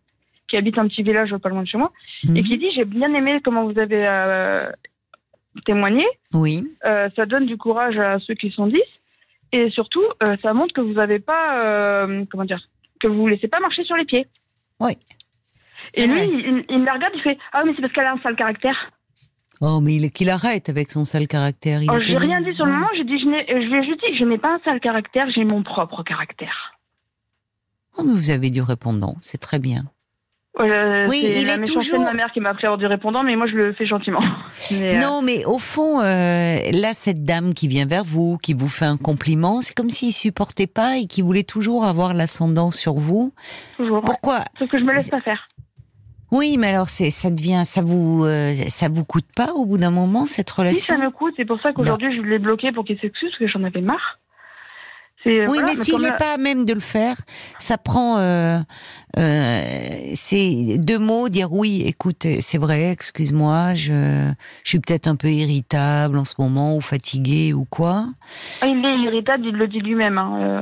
qui 0.49 0.57
habite 0.57 0.79
un 0.79 0.89
petit 0.89 1.03
village 1.03 1.35
pas 1.37 1.49
loin 1.51 1.63
de 1.63 1.69
chez 1.69 1.79
moi 1.79 1.93
et 2.25 2.29
Mhm. 2.29 2.43
qui 2.45 2.59
dit 2.59 2.71
j'ai 2.75 2.85
bien 2.85 3.13
aimé 3.15 3.41
comment 3.45 3.65
vous 3.65 3.79
avez 3.79 4.01
euh, 4.03 4.71
témoigné. 5.67 6.05
Oui. 6.33 6.65
Euh, 6.85 7.09
ça 7.17 7.27
donne 7.27 7.47
du 7.47 7.57
courage 7.57 7.99
à 7.99 8.19
ceux 8.21 8.35
qui 8.35 8.51
sont 8.51 8.67
10 8.67 8.81
et 9.53 9.71
surtout 9.71 10.03
euh, 10.29 10.37
ça 10.43 10.53
montre 10.55 10.73
que 10.75 10.81
vous 10.81 10.95
n'avez 10.95 11.19
pas 11.19 12.07
comment 12.31 12.45
dire 12.45 12.61
que 13.01 13.07
vous 13.09 13.17
vous 13.19 13.29
laissez 13.29 13.49
pas 13.49 13.61
marcher 13.61 13.85
sur 13.85 13.97
les 13.97 14.05
pieds. 14.05 14.27
Oui. 14.81 14.93
Et 15.95 16.07
lui, 16.07 16.21
il, 16.23 16.63
il 16.69 16.79
me 16.81 16.93
regarde, 16.93 17.13
il 17.15 17.23
fait 17.23 17.39
ah 17.53 17.63
mais 17.65 17.73
c'est 17.75 17.81
parce 17.83 17.93
qu'elle 17.93 18.07
a 18.07 18.13
un 18.13 18.21
sale 18.21 18.37
caractère. 18.37 18.77
Oh, 19.61 19.81
mais 19.81 19.95
il- 19.97 20.11
qu'il 20.11 20.31
arrête 20.31 20.69
avec 20.69 20.91
son 20.93 21.05
sale 21.05 21.27
caractère. 21.27 21.83
Il 21.83 21.91
Oh, 21.91 21.99
j'ai 22.01 22.17
rien 22.17 22.41
dit 22.43 22.55
sur 22.55 22.65
le 22.65 22.73
moment, 22.73 22.87
j'ai 22.97 23.05
dit 23.05 23.19
je 23.19 23.25
je 23.25 23.67
lui 23.69 23.79
ai 23.79 23.85
juste 23.85 24.01
dit 24.01 24.17
je 24.19 24.25
n'ai 24.25 24.39
pas 24.39 24.55
un 24.55 24.59
sale 24.65 24.81
caractère, 24.81 25.29
j'ai 25.35 25.45
mon 25.45 25.63
propre 25.63 26.03
caractère. 26.05 26.75
Oh, 27.97 28.03
mais 28.05 28.13
vous 28.13 28.31
avez 28.31 28.51
du 28.51 28.63
répondant, 28.63 29.17
c'est 29.23 29.39
très 29.39 29.59
bien. 29.59 29.85
Euh, 30.61 31.07
Oui, 31.09 31.21
c'est 31.23 31.41
il 31.43 31.47
la 31.47 31.55
est 31.55 31.65
toujours- 31.65 32.01
de 32.01 32.05
ma 32.05 32.13
mère 32.15 32.33
qui 32.33 32.41
m'a 32.41 32.51
appelé 32.51 32.67
hors 32.69 32.79
du 32.79 32.87
répondant, 32.87 33.23
mais 33.23 33.37
moi 33.37 33.47
je 33.47 33.55
le 33.55 33.73
fais 33.75 33.87
gentiment. 33.87 34.21
Mais, 34.73 34.97
euh, 34.97 34.99
Non, 34.99 35.23
mais 35.23 35.45
au 35.45 35.59
fond, 35.59 36.01
euh, 36.01 36.59
là, 36.73 36.95
cette 36.95 37.25
dame 37.25 37.55
qui 37.55 37.69
vient 37.69 37.87
vers 37.87 38.05
vous, 38.05 38.39
qui 38.39 38.55
vous 38.55 38.69
fait 38.69 38.85
un 38.85 38.97
compliment, 38.97 39.61
c'est 39.61 39.75
comme 39.75 39.91
s'il 39.91 40.13
supportait 40.13 40.67
pas 40.67 40.97
et 40.99 41.07
qui 41.07 41.23
voulait 41.23 41.45
toujours 41.45 41.85
avoir 41.85 42.13
l'ascendant 42.13 42.71
sur 42.71 42.95
vous. 42.95 43.33
toujours. 43.77 44.03
Pourquoi 44.03 44.41
Sauf 44.59 44.69
que 44.69 44.79
je 44.79 44.85
me 44.85 44.93
laisse 44.93 45.09
pas 45.11 45.21
faire. 45.21 45.49
Oui, 46.31 46.57
mais 46.59 46.67
alors 46.69 46.91
c'est, 46.91 47.11
ça 47.11 47.31
devient, 47.31 47.63
ça 47.65 47.81
vous, 47.81 48.25
euh, 48.25 48.53
ça 48.69 48.89
vous 48.89 49.05
coûte 49.05 49.25
pas 49.35 49.53
au 49.55 49.65
bout 49.65 49.79
d'un 49.79 49.91
moment 49.91 50.27
cette 50.27 50.51
Si 50.51 50.55
ça 50.57 50.63
relation? 50.63 50.99
me 50.99 51.11
coûte, 51.11 51.33
c'est 51.39 51.47
pour 51.47 51.59
ça 51.63 51.73
qu'aujourd'hui 51.73 52.15
je 52.15 52.21
l'ai 52.21 52.39
bloqué 52.39 52.71
pour 52.73 52.85
qu'il 52.85 52.99
s'excuse 52.99 53.31
parce 53.31 53.39
que 53.39 53.47
j'en 53.59 53.65
avais 53.65 53.81
marre. 53.81 54.19
C'est, 55.25 55.41
Oui, 55.49 55.59
voilà, 55.59 55.69
mais 55.69 55.75
s'il 55.77 55.97
n'est 55.97 56.11
la- 56.11 56.17
pas 56.17 56.35
à 56.35 56.37
même 56.37 56.65
de 56.65 56.73
le 56.75 56.79
faire, 56.81 57.17
ça 57.59 57.77
prend 57.79 58.19
euh, 58.19 58.59
euh, 59.17 59.63
c'est 60.15 60.79
deux 60.79 60.99
mots, 60.99 61.29
dire 61.29 61.53
oui, 61.53 61.83
écoute, 61.87 62.27
c'est 62.41 62.59
vrai, 62.59 62.91
excuse-moi, 62.91 63.75
je, 63.75 64.31
je 64.65 64.69
suis 64.69 64.81
peut-être 64.81 65.07
un 65.09 65.17
peu 65.17 65.29
irritable 65.29 66.19
en 66.19 66.25
ce 66.25 66.35
moment 66.39 66.77
ou 66.77 66.81
fatiguée 66.81 67.53
ou 67.53 67.65
quoi. 67.65 68.07
Ah, 68.61 68.67
il 68.67 68.85
est 68.85 68.99
irritable, 69.05 69.47
il 69.47 69.55
le 69.55 69.67
dit 69.69 69.81
lui-même. 69.81 70.19
hein, 70.19 70.39
euh. 70.41 70.61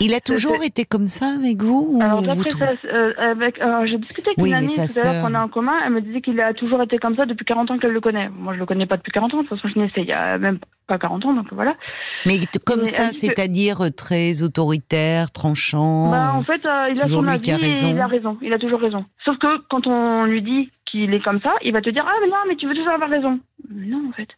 Il 0.00 0.14
a 0.14 0.20
toujours 0.20 0.56
c'est- 0.58 0.68
été 0.68 0.84
comme 0.86 1.06
ça 1.06 1.34
avec 1.38 1.62
vous 1.62 1.86
ou 1.92 2.02
Alors 2.02 2.22
d'après 2.22 2.48
euh, 2.92 3.12
avec, 3.18 3.60
euh, 3.60 3.86
j'ai 3.86 3.98
discuté 3.98 4.28
avec 4.30 4.38
Oui, 4.38 4.48
une 4.48 4.54
amie 4.56 4.66
tout 4.74 4.80
à 4.98 5.04
l'heure 5.04 5.22
qu'on 5.22 5.34
a 5.34 5.44
en 5.44 5.48
commun. 5.48 5.74
Elle 5.84 5.92
me 5.92 6.00
disait 6.00 6.22
qu'il 6.22 6.40
a 6.40 6.54
toujours 6.54 6.80
été 6.82 6.96
comme 6.98 7.14
ça 7.14 7.26
depuis 7.26 7.44
40 7.44 7.70
ans 7.70 7.78
qu'elle 7.78 7.92
le 7.92 8.00
connaît. 8.00 8.30
Moi, 8.30 8.54
je 8.54 8.58
le 8.58 8.66
connais 8.66 8.86
pas 8.86 8.96
depuis 8.96 9.12
40 9.12 9.34
ans. 9.34 9.42
De 9.42 9.46
toute 9.48 9.58
façon, 9.60 9.68
je 9.72 9.78
n'ai 9.78 9.92
il 9.98 10.04
y 10.06 10.12
a 10.12 10.38
même 10.38 10.58
pas 10.88 10.98
40 10.98 11.26
ans, 11.26 11.34
donc 11.34 11.46
voilà. 11.52 11.76
Mais 12.24 12.40
comme 12.64 12.80
Mais 12.80 12.84
ça, 12.86 13.08
que- 13.08 13.14
c'est-à-dire 13.14 13.82
euh, 13.82 13.90
très 13.90 14.42
autoritaire, 14.42 15.30
tranchant. 15.30 16.10
Bah, 16.10 16.32
euh, 16.34 16.38
en 16.38 16.42
fait, 16.42 16.64
euh, 16.64 16.88
il 16.90 16.98
a 16.98 17.04
toujours 17.04 17.20
son 17.22 17.28
avis 17.28 17.50
et 17.50 17.52
raison. 17.82 17.96
il 17.96 18.00
a 18.00 18.06
raison. 18.06 18.38
Il 18.42 18.52
a 18.52 18.58
toujours 18.58 18.80
raison. 18.80 19.04
Sauf 19.24 19.38
que 19.38 19.58
quand 19.68 19.86
on 19.86 20.24
lui 20.24 20.42
dit 20.42 20.70
qu'il 20.90 21.12
est 21.14 21.22
comme 21.22 21.40
ça, 21.40 21.54
il 21.62 21.72
va 21.72 21.80
te 21.80 21.90
dire 21.90 22.04
ah 22.06 22.14
mais 22.20 22.28
non, 22.28 22.36
mais 22.48 22.56
tu 22.56 22.66
veux 22.66 22.74
toujours 22.74 22.92
avoir 22.92 23.10
raison. 23.10 23.40
Mais 23.68 23.86
non, 23.86 24.08
en 24.08 24.12
fait. 24.12 24.28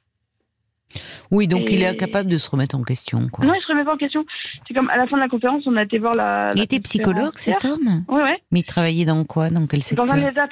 Oui, 1.30 1.48
donc 1.48 1.70
il 1.70 1.82
est 1.82 1.86
incapable 1.88 2.30
de 2.30 2.38
se 2.38 2.48
remettre 2.48 2.76
en 2.76 2.82
question. 2.82 3.28
Quoi. 3.28 3.44
Non, 3.44 3.54
il 3.54 3.60
se 3.62 3.66
remet 3.68 3.84
pas 3.84 3.94
en 3.94 3.96
question. 3.96 4.24
C'est 4.66 4.74
comme 4.74 4.88
à 4.90 4.96
la 4.96 5.06
fin 5.06 5.16
de 5.16 5.22
la 5.22 5.28
conférence, 5.28 5.66
on 5.66 5.76
a 5.76 5.82
été 5.82 5.98
voir 5.98 6.14
la. 6.14 6.50
il 6.54 6.58
la 6.58 6.64
était 6.64 6.80
psychologue, 6.80 7.36
cet 7.36 7.64
homme? 7.64 8.04
Oui, 8.08 8.20
oui. 8.22 8.36
Mais 8.52 8.60
il 8.60 8.64
travaillait 8.64 9.04
dans 9.04 9.24
quoi 9.24 9.50
Dans 9.50 9.66
quel 9.66 9.80
Dans 9.80 9.86
secteur? 9.86 10.12
Un 10.12 10.30
ESAT. 10.30 10.48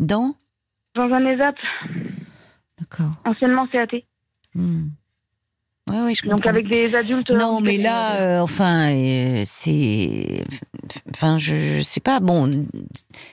Dans? 0.00 0.34
Dans 0.96 1.12
un 1.12 1.24
ESAT, 1.26 1.54
D'accord. 2.78 3.12
anciennement 3.24 3.66
CAT. 3.68 3.86
Hmm. 4.54 4.88
Ouais, 5.90 6.00
ouais, 6.00 6.14
je 6.14 6.26
Donc 6.28 6.46
avec 6.46 6.68
des 6.68 6.94
adultes. 6.96 7.30
Non, 7.30 7.60
mais 7.60 7.76
là, 7.76 8.16
euh, 8.20 8.40
enfin, 8.40 8.90
euh, 8.94 9.42
c'est, 9.44 10.44
enfin, 11.14 11.36
je, 11.36 11.76
je 11.78 11.82
sais 11.82 12.00
pas. 12.00 12.20
Bon, 12.20 12.50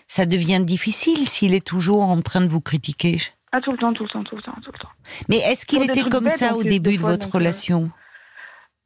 ça 0.06 0.26
devient 0.26 0.60
difficile 0.62 1.28
s'il 1.30 1.54
est 1.54 1.66
toujours 1.66 2.02
en 2.04 2.22
train 2.22 2.42
de 2.42 2.48
vous 2.50 2.60
critiquer. 2.60 3.18
Ah, 3.54 3.62
tout 3.62 3.72
le 3.72 3.78
temps, 3.78 3.94
tout 3.94 4.04
le 4.04 4.10
temps, 4.10 4.24
tout 4.24 4.36
le 4.36 4.42
temps, 4.42 4.56
tout 4.64 4.72
le 4.74 4.80
temps. 4.80 4.90
Mais 5.30 5.38
est-ce 5.38 5.66
qu'il 5.66 5.82
était 5.84 6.04
comme 6.04 6.26
bêtes, 6.26 6.38
ça 6.38 6.56
au 6.56 6.64
début 6.64 6.96
de 6.98 7.02
fois, 7.02 7.12
votre 7.12 7.28
donc, 7.28 7.36
euh, 7.36 7.38
relation? 7.38 7.92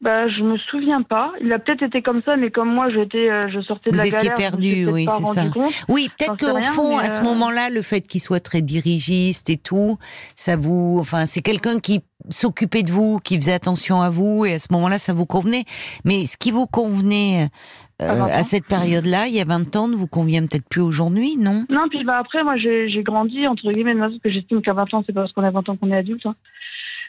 Bah, 0.02 0.28
je 0.28 0.44
me 0.44 0.58
souviens 0.58 1.02
pas. 1.02 1.32
Il 1.42 1.52
a 1.54 1.58
peut-être 1.58 1.82
été 1.82 2.02
comme 2.04 2.22
ça, 2.24 2.36
mais 2.36 2.52
comme 2.52 2.72
moi, 2.72 2.90
j'étais, 2.92 3.30
euh, 3.30 3.42
je 3.52 3.62
sortais 3.62 3.90
de 3.92 3.96
Vous 3.96 4.02
la 4.02 4.08
étiez 4.08 4.30
galère. 4.30 4.36
perdu, 4.36 4.88
oui, 4.88 5.08
c'est 5.10 5.26
ça. 5.26 5.46
compte. 5.50 5.74
Oui, 5.88 6.10
peut-être 6.18 6.38
qu'au 6.38 6.62
fond, 6.62 6.98
à 6.98 7.10
ce 7.10 7.22
moment-là, 7.22 7.70
le 7.70 7.82
fait 7.82 8.02
qu'il 8.02 8.22
soit 8.22 8.40
très 8.42 8.62
dirigiste 8.62 9.50
et 9.50 9.58
tout, 9.58 9.98
ça 10.36 10.56
vous, 10.58 10.98
enfin, 11.00 11.26
c'est 11.26 11.42
quelqu'un 11.42 11.80
qui 11.80 12.02
s'occupait 12.30 12.84
de 12.84 12.92
vous, 12.92 13.20
qui 13.20 13.36
faisait 13.36 13.54
attention 13.54 14.02
à 14.02 14.10
vous, 14.10 14.46
et 14.46 14.54
à 14.54 14.60
ce 14.60 14.68
moment-là, 14.72 14.98
ça 14.98 15.14
vous 15.14 15.26
convenait. 15.26 15.66
Mais 16.04 16.26
ce 16.26 16.38
qui 16.38 16.52
vous 16.52 16.68
convenait 16.68 17.48
euh, 18.02 18.10
À 18.10 18.16
20 18.16 18.24
ans. 18.24 18.30
à 18.32 18.44
cette 18.44 18.66
période-là, 18.66 19.28
il 19.28 19.36
y 19.36 19.42
a 19.42 19.46
20 19.46 19.76
ans, 19.76 19.88
ne 19.88 19.96
vous 19.96 20.08
convient 20.08 20.42
peut-être 20.42 20.68
plus 20.70 20.82
aujourd'hui, 20.82 21.38
non? 21.38 21.66
Non, 21.70 21.88
puis 21.90 22.04
bah 22.04 22.18
après, 22.20 22.44
moi, 22.44 22.56
j'ai 22.58 23.04
grandi, 23.04 23.48
entre 23.48 23.72
guillemets, 23.72 23.96
parce 23.96 24.18
que 24.24 24.30
j'estime 24.30 24.62
qu'à 24.62 24.74
20 24.74 24.94
ans, 24.94 25.04
c'est 25.06 25.14
pas 25.14 25.22
parce 25.22 25.34
qu'on 25.34 25.44
a 25.44 25.52
20 25.52 25.70
ans 25.70 25.78
qu'on 25.78 25.92
est 25.92 25.98
adulte. 25.98 26.26
Hein. 26.26 26.36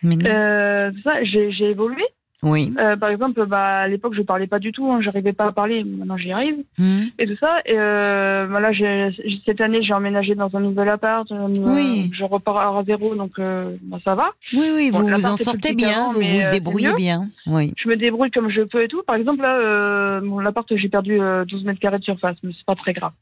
Euh, 0.04 0.90
j'ai 1.22 1.70
évolué. 1.70 2.02
Oui. 2.42 2.72
Euh, 2.78 2.96
par 2.96 3.08
exemple, 3.08 3.44
bah, 3.46 3.78
à 3.80 3.88
l'époque, 3.88 4.14
je 4.14 4.22
parlais 4.22 4.46
pas 4.46 4.58
du 4.58 4.70
tout, 4.70 4.90
hein, 4.92 5.00
j'arrivais 5.00 5.32
pas 5.32 5.46
à 5.46 5.52
parler. 5.52 5.82
Maintenant, 5.84 6.16
j'y 6.18 6.32
arrive 6.32 6.56
Hmm. 6.78 7.04
et 7.18 7.26
tout 7.26 7.36
ça. 7.40 7.60
Et 7.64 7.72
euh, 7.78 8.46
voilà, 8.48 8.72
j'ai- 8.72 9.10
j'ai- 9.12 9.40
cette 9.46 9.60
année, 9.60 9.82
j'ai 9.82 9.94
emménagé 9.94 10.34
dans 10.34 10.54
un 10.54 10.60
nouvel 10.60 10.88
appart. 10.90 11.30
euh, 11.32 11.48
Oui. 11.48 12.10
Je 12.12 12.24
repars 12.24 12.76
à 12.76 12.84
zéro, 12.84 13.14
donc 13.14 13.38
euh, 13.38 13.76
bah, 13.82 13.98
ça 14.04 14.14
va. 14.14 14.30
Oui, 14.52 14.68
oui, 14.74 14.90
Bon, 14.90 15.00
vous 15.00 15.26
en 15.26 15.36
sortez 15.36 15.72
bien, 15.74 16.12
vous 16.12 16.20
vous 16.20 16.26
euh, 16.26 16.50
débrouillez 16.50 16.92
bien. 16.94 17.28
Oui. 17.46 17.72
Je 17.76 17.88
me 17.88 17.96
débrouille 17.96 18.30
comme 18.30 18.50
je 18.50 18.62
peux 18.62 18.82
et 18.82 18.88
tout. 18.88 19.02
Par 19.06 19.16
exemple, 19.16 19.40
là, 19.42 19.56
euh, 19.58 20.20
mon 20.20 20.38
l'appart, 20.38 20.66
j'ai 20.76 20.88
perdu 20.88 21.20
euh, 21.20 21.44
12 21.46 21.64
mètres 21.64 21.80
carrés 21.80 21.98
de 21.98 22.04
surface, 22.04 22.36
mais 22.42 22.52
c'est 22.56 22.66
pas 22.66 22.74
très 22.74 22.92
grave 22.92 23.12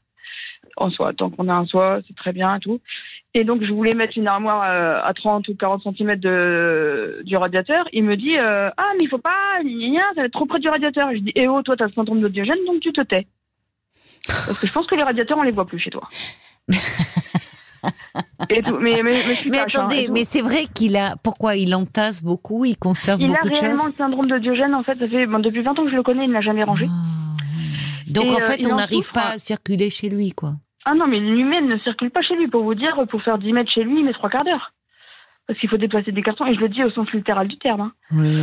en 0.77 0.89
soi. 0.89 1.13
Tant 1.13 1.29
qu'on 1.29 1.47
a 1.47 1.53
un 1.53 1.65
soi, 1.65 1.99
c'est 2.05 2.15
très 2.17 2.33
bien 2.33 2.53
et 2.55 2.59
tout. 2.59 2.79
Et 3.37 3.43
donc, 3.43 3.61
je 3.65 3.73
voulais 3.73 3.93
mettre 3.93 4.17
une 4.17 4.27
armoire 4.27 4.63
euh, 4.63 5.01
à 5.03 5.13
30 5.13 5.49
ou 5.49 5.55
40 5.55 5.83
cm 5.83 6.15
de, 6.15 7.21
du 7.25 7.35
radiateur. 7.35 7.85
Il 7.91 8.05
me 8.05 8.15
dit 8.15 8.37
euh, 8.37 8.69
Ah, 8.77 8.91
mais 8.93 9.01
il 9.01 9.09
faut 9.09 9.17
pas, 9.17 9.59
ça 9.61 10.21
va 10.21 10.25
être 10.25 10.31
trop 10.31 10.45
près 10.45 10.59
du 10.59 10.69
radiateur. 10.69 11.09
Je 11.11 11.17
dis 11.17 11.33
Eh 11.35 11.49
oh, 11.49 11.61
toi, 11.61 11.75
t'as 11.75 11.87
le 11.87 11.91
syndrome 11.91 12.21
de 12.21 12.29
Diogène, 12.29 12.63
donc 12.65 12.79
tu 12.79 12.93
te 12.93 13.01
tais. 13.01 13.27
Parce 14.25 14.57
que 14.57 14.65
je 14.65 14.71
pense 14.71 14.87
que 14.87 14.95
les 14.95 15.03
radiateurs, 15.03 15.37
on 15.37 15.43
les 15.43 15.51
voit 15.51 15.65
plus 15.65 15.79
chez 15.79 15.89
toi. 15.89 16.07
et 18.49 18.61
tout. 18.63 18.77
Mais, 18.79 19.01
hein, 19.01 19.63
attendez, 19.67 20.05
tout. 20.05 20.13
mais 20.13 20.23
c'est 20.23 20.41
vrai 20.41 20.67
qu'il 20.73 20.95
a. 20.95 21.17
Pourquoi 21.21 21.57
il 21.57 21.75
entasse 21.75 22.23
beaucoup 22.23 22.63
Il 22.63 22.77
conserve 22.77 23.19
Il 23.19 23.31
a 23.31 23.33
beaucoup 23.33 23.49
de 23.49 23.53
réellement 23.53 23.83
choses 23.83 23.91
le 23.91 23.97
syndrome 23.97 24.27
de 24.27 24.37
Diogène, 24.37 24.73
en 24.73 24.81
fait. 24.81 24.95
Ça 24.95 25.09
fait, 25.09 25.25
bon, 25.25 25.39
depuis 25.39 25.61
20 25.61 25.77
ans 25.77 25.83
que 25.83 25.91
je 25.91 25.97
le 25.97 26.03
connais, 26.03 26.23
il 26.23 26.29
ne 26.29 26.33
l'a 26.35 26.41
jamais 26.41 26.63
rangé. 26.63 26.87
Ah. 26.89 26.93
Donc 28.07 28.27
Et, 28.27 28.29
en 28.29 28.35
euh, 28.35 28.39
fait, 28.39 28.61
il 28.61 28.67
on 28.71 28.77
n'arrive 28.77 29.11
pas 29.11 29.31
hein. 29.31 29.33
à 29.35 29.39
circuler 29.39 29.89
chez 29.89 30.07
lui, 30.07 30.31
quoi. 30.31 30.53
Ah 30.85 30.93
non, 30.93 31.07
mais 31.07 31.19
l'humaine 31.19 31.67
ne 31.67 31.77
circule 31.79 32.11
pas 32.11 32.21
chez 32.21 32.35
lui. 32.35 32.47
Pour 32.47 32.63
vous 32.63 32.75
dire, 32.75 32.95
pour 33.09 33.21
faire 33.23 33.37
10 33.37 33.51
mètres 33.51 33.71
chez 33.71 33.83
lui, 33.83 33.99
il 33.99 34.05
met 34.05 34.13
trois 34.13 34.29
quarts 34.29 34.43
d'heure. 34.43 34.71
Parce 35.47 35.59
qu'il 35.59 35.69
faut 35.69 35.77
déplacer 35.77 36.11
des 36.11 36.23
cartons, 36.23 36.45
et 36.47 36.55
je 36.55 36.59
le 36.59 36.69
dis 36.69 36.83
au 36.83 36.89
sens 36.89 37.11
littéral 37.13 37.47
du 37.47 37.57
terme. 37.59 37.81
hein. 37.81 37.91
Oui, 38.11 38.35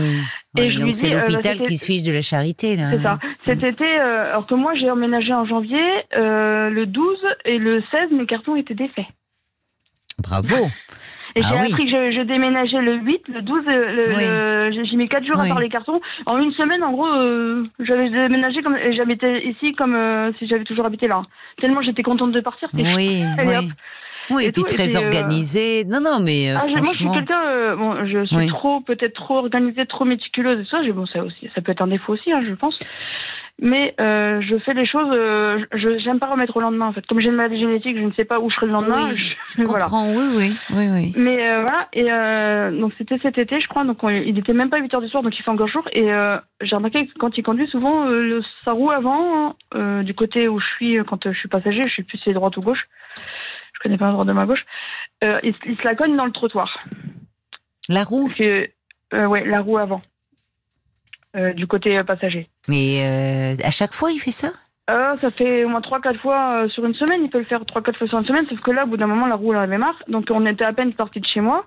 oui. 0.55 0.63
Et 0.63 0.73
donc 0.75 0.95
c'est 0.95 1.13
euh, 1.13 1.21
l'hôpital 1.23 1.59
qui 1.59 1.77
se 1.77 1.85
fiche 1.85 2.03
de 2.03 2.13
la 2.13 2.23
charité, 2.23 2.77
là. 2.77 2.91
C'est 2.93 3.03
ça. 3.03 3.19
Cet 3.45 3.63
été, 3.65 3.85
euh, 3.85 4.31
alors 4.31 4.47
que 4.47 4.55
moi 4.55 4.75
j'ai 4.75 4.89
emménagé 4.89 5.33
en 5.35 5.45
janvier, 5.45 5.83
euh, 6.17 6.71
le 6.71 6.87
12 6.87 7.19
et 7.45 7.59
le 7.59 7.83
16, 7.91 8.11
mes 8.13 8.27
cartons 8.27 8.55
étaient 8.55 8.75
défaits. 8.75 9.07
Bravo. 10.19 10.69
Et 11.35 11.41
Ah 11.45 11.49
j'ai 11.49 11.55
oui. 11.61 11.73
appris 11.73 11.85
que 11.87 11.91
je, 11.91 12.17
je 12.17 12.23
déménageais 12.23 12.81
le 12.81 12.97
8, 12.97 13.23
le 13.29 13.43
12, 13.43 13.63
euh, 13.67 13.71
le, 13.71 14.15
Oui. 14.17 14.25
le- 14.79 14.85
j'ai 14.85 14.97
mis 14.97 15.09
4 15.09 15.25
jours 15.25 15.37
Oui. 15.39 15.45
à 15.45 15.47
faire 15.47 15.61
les 15.61 15.69
cartons. 15.69 16.01
En 16.27 16.39
une 16.39 16.53
semaine, 16.53 16.83
en 16.83 16.93
gros, 16.93 17.07
euh, 17.07 17.65
j'avais 17.81 18.11
déménagé 18.11 18.63
comme, 18.63 18.77
et 18.77 18.95
j'habitais 18.95 19.47
ici 19.47 19.73
comme 19.75 19.95
euh, 19.95 20.31
si 20.39 20.47
j'avais 20.47 20.65
toujours 20.65 20.85
habité 20.87 21.09
là. 21.09 21.23
Tellement 21.61 21.81
j'étais 21.83 22.03
contente 22.03 22.33
de 22.33 22.41
partir. 22.41 22.69
Oui, 22.75 23.23
hop. 23.39 23.45
oui. 23.47 23.71
Oui, 24.31 24.45
Et 24.45 24.47
et 24.49 24.53
puis 24.53 24.63
tout, 24.63 24.69
très 24.75 24.95
euh, 24.97 25.01
organisé. 25.01 25.85
Non, 25.85 26.01
non, 26.01 26.21
mais 26.23 26.51
euh, 26.53 26.57
Ah, 26.61 26.65
je- 26.69 26.73
moi, 26.75 26.81
je 26.85 26.89
suis 26.91 27.05
franchement. 27.05 27.13
quelqu'un, 27.15 27.43
euh, 27.45 27.77
bon, 27.77 28.07
je 28.07 28.25
suis 28.25 28.37
Oui. 28.37 28.47
trop, 28.47 28.81
peut-être 28.81 29.15
trop 29.15 29.39
organisée, 29.39 29.85
trop 29.87 30.05
méticuleuse 30.05 30.61
et 30.61 30.71
ça. 30.71 30.79
Bon, 30.93 31.07
ça 31.07 31.25
aussi, 31.25 31.51
ça 31.55 31.61
peut 31.61 31.73
être 31.73 31.83
un 31.83 31.89
défaut 31.89 32.13
aussi, 32.13 32.33
hein, 32.33 32.41
je 32.49 32.55
pense. 32.55 32.79
Mais 33.61 33.95
euh, 34.01 34.41
je 34.41 34.59
fais 34.59 34.75
les 34.75 34.87
choses, 34.87 35.09
euh, 35.13 35.65
je 35.73 35.99
j'aime 35.99 36.19
pas 36.19 36.27
remettre 36.27 36.57
au 36.57 36.61
lendemain 36.61 36.87
en 36.87 36.93
fait. 36.93 37.07
Comme 37.07 37.21
j'ai 37.21 37.29
une 37.29 37.37
maladie 37.37 37.61
génétique, 37.61 37.97
je 37.97 38.03
ne 38.03 38.13
sais 38.13 38.25
pas 38.25 38.41
où 38.41 38.51
je 38.51 38.57
serai 38.57 38.67
le 38.67 38.73
lendemain. 38.73 39.11
Oui, 39.11 39.17
je- 39.17 39.63
Je 39.63 39.63
voilà. 39.67 39.85
comprends, 39.85 40.13
oui, 40.13 40.25
oui, 40.37 40.57
oui, 40.71 40.89
oui. 40.91 41.13
Mais 41.17 41.49
euh, 41.49 41.61
voilà, 41.61 41.89
et 41.93 42.11
euh, 42.11 42.81
donc 42.81 42.93
c'était 42.99 43.19
cet 43.19 43.39
été, 43.39 43.61
je 43.61 43.69
crois. 43.69 43.85
Donc 43.85 44.03
on- 44.03 44.09
il 44.09 44.37
était 44.37 44.53
même 44.53 44.71
pas 44.71 44.79
8 44.79 44.93
heures 44.95 45.01
du 45.03 45.09
soir, 45.09 45.23
donc 45.23 45.39
il 45.39 45.43
fait 45.43 45.51
encore 45.51 45.69
jour. 45.69 45.87
Et 45.93 46.13
euh, 46.13 46.39
j'ai 46.61 46.75
remarqué 46.75 47.07
que 47.07 47.13
quand 47.19 47.37
il 47.39 47.43
conduit, 47.45 47.69
souvent 47.69 48.09
euh, 48.09 48.23
le, 48.23 48.43
sa 48.65 48.73
roue 48.73 48.91
avant, 48.91 49.55
euh, 49.75 50.03
du 50.03 50.15
côté 50.15 50.49
où 50.49 50.59
je 50.59 50.67
suis, 50.77 50.99
quand 51.07 51.31
je 51.31 51.39
suis 51.39 51.49
passager, 51.49 51.83
je 51.87 51.93
suis 51.93 52.03
plus 52.03 52.19
si 52.19 52.25
c'est 52.25 52.33
droite 52.33 52.57
ou 52.57 52.61
gauche. 52.63 52.89
Je 53.75 53.81
connais 53.81 53.99
pas 53.99 54.07
l'endroit 54.07 54.25
de 54.25 54.33
ma 54.33 54.47
gauche. 54.47 54.63
Euh, 55.23 55.39
il, 55.45 55.53
se- 55.55 55.69
il 55.69 55.77
se 55.77 55.85
la 55.85 55.95
cogne 55.95 56.17
dans 56.17 56.25
le 56.27 56.33
trottoir. 56.33 56.81
La 57.89 58.03
roue? 58.03 58.29
Que, 58.37 58.69
euh, 59.15 59.27
ouais, 59.27 59.45
la 59.45 59.61
roue 59.61 59.79
avant. 59.79 60.03
Euh, 61.37 61.53
du 61.53 61.67
côté 61.67 61.97
passager. 62.07 62.49
Mais 62.69 63.03
euh, 63.05 63.55
à 63.65 63.71
chaque 63.71 63.93
fois, 63.93 64.11
il 64.13 64.19
fait 64.19 64.31
ça? 64.31 64.53
Euh, 64.91 65.17
ça 65.21 65.31
fait 65.31 65.65
au 65.65 65.69
moins 65.69 65.81
3-4 65.81 66.19
fois 66.19 66.65
euh, 66.65 66.69
sur 66.69 66.85
une 66.85 66.95
semaine. 66.95 67.23
Il 67.25 67.31
peut 67.31 67.39
le 67.39 67.45
faire 67.45 67.63
3-4 67.63 67.99
fois 67.99 68.09
sur 68.09 68.19
une 68.19 68.27
semaine. 68.27 68.47
Sauf 68.47 68.61
que 68.61 68.71
là, 68.71 68.85
au 68.85 68.87
bout 68.87 68.97
d'un 68.97 69.07
moment, 69.07 69.27
la 69.27 69.37
roue, 69.37 69.53
elle 69.53 69.59
avait 69.59 69.79
marre. 69.79 70.03
Donc, 70.09 70.27
on 70.31 70.47
était 70.47 70.65
à 70.65 70.73
peine 70.73 70.93
sorti 70.97 71.21
de 71.21 71.27
chez 71.27 71.41
moi. 71.41 71.67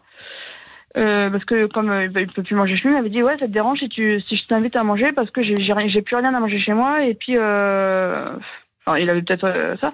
Parce 0.94 1.44
que 1.44 1.66
comme 1.66 1.90
euh, 1.90 2.08
il 2.16 2.28
peut 2.28 2.44
plus 2.44 2.56
manger 2.56 2.78
chez 2.78 2.88
lui, 2.88 2.96
il 2.96 2.98
m'avait 2.98 3.10
dit 3.10 3.22
ouais 3.22 3.38
ça 3.38 3.48
te 3.48 3.52
dérange 3.52 3.80
si 3.80 3.90
tu 3.90 4.22
si 4.22 4.38
je 4.38 4.48
t'invite 4.48 4.78
à 4.78 4.84
manger 4.86 5.12
parce 5.12 5.30
que 5.30 5.44
j'ai 5.44 5.54
j'ai 5.58 6.02
plus 6.02 6.16
rien 6.16 6.34
à 6.34 6.40
manger 6.40 6.58
chez 6.58 6.72
moi 6.72 7.04
et 7.04 7.16
puis 7.16 7.38
enfin, 7.38 8.98
il 8.98 9.10
avait 9.10 9.22
peut-être 9.22 9.76
ça 9.82 9.92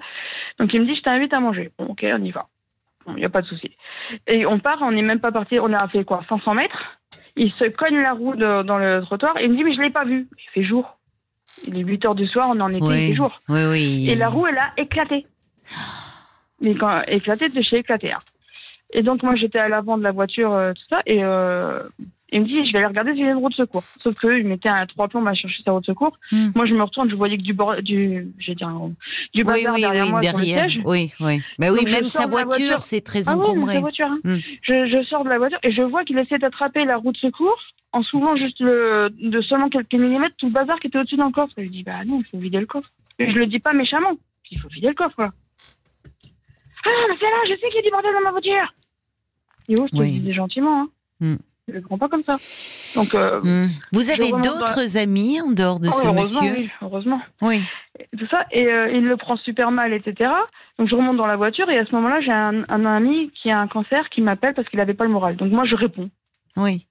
donc 0.60 0.72
il 0.72 0.80
me 0.80 0.86
dit 0.86 0.94
je 0.94 1.02
t'invite 1.02 1.34
à 1.34 1.40
manger 1.40 1.72
bon 1.76 1.86
ok 1.86 2.06
on 2.08 2.22
y 2.22 2.30
va 2.30 2.46
il 3.08 3.14
n'y 3.16 3.24
a 3.24 3.30
pas 3.30 3.42
de 3.42 3.48
souci 3.48 3.76
et 4.28 4.46
on 4.46 4.60
part 4.60 4.78
on 4.80 4.92
n'est 4.92 5.02
même 5.02 5.18
pas 5.18 5.32
parti 5.32 5.58
on 5.58 5.72
a 5.72 5.88
fait 5.88 6.04
quoi 6.04 6.22
500 6.28 6.54
mètres 6.54 7.00
il 7.36 7.50
se 7.52 7.64
cogne 7.70 8.00
la 8.00 8.12
roue 8.12 8.34
de- 8.34 8.62
dans 8.62 8.78
le 8.78 9.00
trottoir 9.02 9.36
et 9.38 9.44
il 9.44 9.52
me 9.52 9.56
dit 9.56 9.64
mais 9.64 9.74
je 9.74 9.80
l'ai 9.80 9.90
pas 9.90 10.04
vu 10.04 10.28
il 10.38 10.50
fait 10.52 10.62
jour 10.64 10.98
il 11.66 11.76
est 11.78 11.82
8 11.82 12.04
heures 12.04 12.14
du 12.14 12.26
soir 12.26 12.48
on 12.50 12.60
en 12.60 12.68
été 12.70 12.78
il 12.80 12.86
Oui. 12.86 13.06
fait 13.08 13.14
jour 13.14 13.40
Oui, 13.48 13.64
oui. 13.70 14.08
et 14.10 14.14
la 14.14 14.28
roue, 14.28 14.46
elle 14.46 14.58
a 14.58 14.72
éclaté. 14.76 15.26
Mais 16.60 16.74
quand 16.74 17.02
éclaté 17.08 17.48
de 17.48 17.60
chez 17.62 17.78
éclaté. 17.78 18.12
hein. 18.12 18.18
Et 18.92 19.02
donc 19.02 19.22
moi 19.22 19.34
j'étais 19.34 19.58
à 19.58 19.68
l'avant 19.68 19.96
de 19.98 20.02
la 20.02 20.12
voiture, 20.12 20.52
euh, 20.52 20.72
tout 20.74 20.82
ça, 20.90 21.00
et 21.06 21.24
euh, 21.24 21.82
il 22.32 22.40
me 22.40 22.46
dit 22.46 22.64
je 22.66 22.72
vais 22.72 22.78
aller 22.78 22.86
regarder 22.86 23.12
s'il 23.12 23.24
y 23.24 23.28
a 23.28 23.32
une 23.32 23.36
roue 23.38 23.48
de 23.50 23.54
secours. 23.54 23.84
Sauf 24.02 24.14
que 24.16 24.38
il 24.38 24.46
mettait 24.46 24.68
un 24.68 24.86
trois 24.86 25.06
plombs 25.08 25.24
à 25.26 25.34
chercher 25.34 25.62
sa 25.62 25.72
roue 25.72 25.80
de 25.80 25.84
secours. 25.86 26.18
Hmm. 26.32 26.50
Moi 26.54 26.66
je 26.66 26.74
me 26.74 26.82
retourne, 26.82 27.08
je 27.10 27.14
voyais 27.14 27.36
que 27.36 27.42
du 27.42 27.52
bord, 27.52 27.76
du, 27.82 28.26
j'ai 28.38 28.54
dit 28.54 28.64
un- 28.64 28.88
du 29.34 29.42
oui, 29.42 29.44
bazar 29.44 29.74
oui, 29.74 29.80
derrière 29.82 30.04
oui, 30.06 30.10
moi 30.10 30.22
sur 30.22 30.32
le 30.32 30.38
derrière. 30.44 30.64
siège. 30.70 30.80
Oui, 30.84 31.12
oui. 31.20 31.42
Bah 31.58 31.68
oui, 31.70 31.84
Donc, 31.84 31.88
même 31.92 32.08
sa 32.08 32.26
voiture, 32.26 32.46
voiture. 32.58 32.82
c'est 32.82 33.00
très 33.02 33.28
Ah 33.28 33.36
oui, 33.36 33.42
mais 33.44 33.48
encombré. 33.50 33.74
sa 33.74 33.80
voiture. 33.80 34.06
hein. 34.06 34.18
Hmm. 34.24 34.38
Je, 34.62 34.86
je 34.88 35.04
sors 35.06 35.24
de 35.24 35.28
la 35.28 35.38
voiture 35.38 35.58
et 35.62 35.72
je 35.72 35.82
vois 35.82 36.04
qu'il 36.04 36.18
essaie 36.18 36.38
d'attraper 36.38 36.84
la 36.84 36.96
roue 36.96 37.12
de 37.12 37.18
secours 37.18 37.58
en 37.92 38.02
soulevant 38.02 38.36
juste 38.36 38.58
le, 38.60 39.10
de 39.20 39.40
seulement 39.42 39.68
quelques 39.68 39.92
millimètres 39.92 40.34
tout 40.38 40.46
le 40.46 40.52
bazar 40.52 40.80
qui 40.80 40.86
était 40.86 40.98
au-dessus 40.98 41.16
d'un 41.16 41.30
coffre. 41.30 41.52
Et 41.58 41.66
je 41.66 41.70
dis 41.70 41.82
bah 41.82 42.04
non, 42.06 42.18
il 42.20 42.24
faut 42.26 42.38
vider 42.38 42.58
le 42.60 42.66
coffre. 42.66 42.88
Et 43.18 43.30
je 43.30 43.36
le 43.38 43.46
dis 43.46 43.58
pas 43.60 43.74
méchamment, 43.74 44.12
il 44.50 44.58
faut 44.58 44.68
vider 44.68 44.88
le 44.88 44.94
coffre. 44.94 45.14
Quoi. 45.16 45.30
Ah 46.84 46.88
mais 47.08 47.16
c'est 47.20 47.26
là, 47.26 47.36
je 47.46 47.52
sais 47.60 47.66
qu'il 47.68 47.76
y 47.76 47.78
a 47.78 47.82
du 47.82 47.90
bordel 47.90 48.12
dans 48.14 48.22
ma 48.24 48.30
voiture. 48.30 48.74
Et 49.68 49.74
oh, 49.78 49.86
je 49.86 49.96
te 49.96 50.02
Oui. 50.02 50.12
le 50.14 50.18
disais 50.20 50.32
gentiment. 50.32 50.82
Hein. 50.82 50.88
Hmm. 51.20 51.36
Je 51.72 51.76
le 51.78 51.82
prends 51.82 51.98
pas 51.98 52.08
comme 52.08 52.22
ça. 52.24 52.36
Donc 52.94 53.14
euh, 53.14 53.40
Hmm. 53.42 53.68
Vous 53.92 54.10
avez 54.10 54.30
d'autres 54.30 54.96
amis 54.98 55.40
en 55.40 55.50
dehors 55.50 55.80
de 55.80 55.88
oh, 55.88 55.92
ce 55.92 56.06
heureusement, 56.06 56.42
monsieur? 56.42 56.56
oui, 56.60 56.70
heureusement. 56.82 57.20
Oui. 57.40 57.62
Et 57.98 58.16
tout 58.16 58.26
ça 58.30 58.44
et 58.52 58.66
euh, 58.66 58.90
il 58.92 59.04
le 59.06 59.16
prend 59.16 59.36
super 59.36 59.70
mal 59.70 59.92
etc 59.92 60.30
donc 60.78 60.88
je 60.88 60.94
remonte 60.94 61.18
dans 61.18 61.26
la 61.26 61.36
voiture 61.36 61.68
et 61.68 61.78
à 61.78 61.84
ce 61.84 61.92
moment-là 61.94 62.20
j'ai 62.22 62.32
un, 62.32 62.64
un 62.68 62.86
ami 62.86 63.30
qui 63.34 63.50
a 63.50 63.58
un 63.60 63.68
cancer 63.68 64.08
qui 64.08 64.22
m'appelle 64.22 64.54
parce 64.54 64.66
qu'il 64.70 64.80
avait 64.80 64.94
pas 64.94 65.04
le 65.04 65.10
moral 65.10 65.36
donc 65.36 65.52
moi 65.52 65.64
je 65.66 65.74
réponds 65.74 66.08
Oui. 66.56 66.86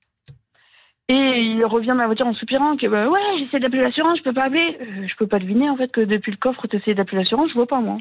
et 1.10 1.14
il 1.42 1.66
revient 1.66 1.88
dans 1.88 1.96
la 1.96 2.06
voiture 2.06 2.28
en 2.28 2.36
soupirant 2.36 2.78
que 2.78 2.86
bah, 2.86 3.10
ouais 3.10 3.20
j'essaie 3.40 3.60
d'appeler 3.60 3.82
l'assurance 3.82 4.20
je 4.20 4.24
peux 4.24 4.34
pas 4.34 4.44
appeler 4.44 4.78
Euh, 4.80 5.08
je 5.08 5.16
peux 5.16 5.26
pas 5.28 5.40
deviner 5.40 5.70
en 5.72 5.76
fait 5.76 5.92
que 5.92 6.02
depuis 6.02 6.32
le 6.32 6.38
coffre 6.38 6.68
tu 6.68 6.78
essaies 6.78 6.94
d'appeler 6.94 7.18
l'assurance 7.18 7.50
je 7.50 7.56
vois 7.56 7.68
pas 7.68 7.80
moi 7.82 7.98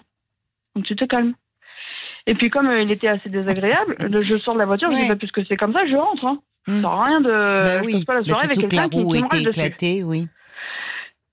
donc 0.76 0.84
tu 0.84 0.94
te 0.94 1.04
calmes 1.06 1.32
et 2.30 2.34
puis 2.34 2.48
comme 2.48 2.68
euh, 2.68 2.80
il 2.82 2.90
était 2.92 3.08
assez 3.08 3.28
désagréable 3.28 3.96
le- 4.10 4.20
je 4.20 4.36
sors 4.38 4.54
de 4.54 4.58
la 4.60 4.66
voiture 4.66 4.88
je 4.90 4.94
Ouais. 4.96 5.02
dis 5.02 5.08
bah, 5.08 5.16
puisque 5.16 5.44
c'est 5.46 5.56
comme 5.56 5.72
ça 5.74 5.86
je 5.86 5.94
rentre 5.96 6.24
hein. 6.24 6.38
Ça 6.66 6.80
sert 6.80 6.90
à 6.90 7.04
rien 7.04 7.20
de 7.20 7.30
bah 7.64 7.78
je 7.80 7.84
oui. 7.84 7.92
passe 7.92 8.04
pas 8.04 8.14
la 8.14 8.20
Bah, 8.20 8.26
soirée 8.28 8.44
avec 8.46 8.54
surtout 8.56 8.68
que 8.70 8.76
la 8.76 8.82
quelqu'un 8.82 8.96
qui, 8.98 9.02
roue 9.04 9.12
qui 9.12 9.20
me 9.20 9.26
était 9.26 9.36
râle 9.36 9.44
dessus 9.44 9.60
éclatée, 9.60 10.02
oui. 10.04 10.28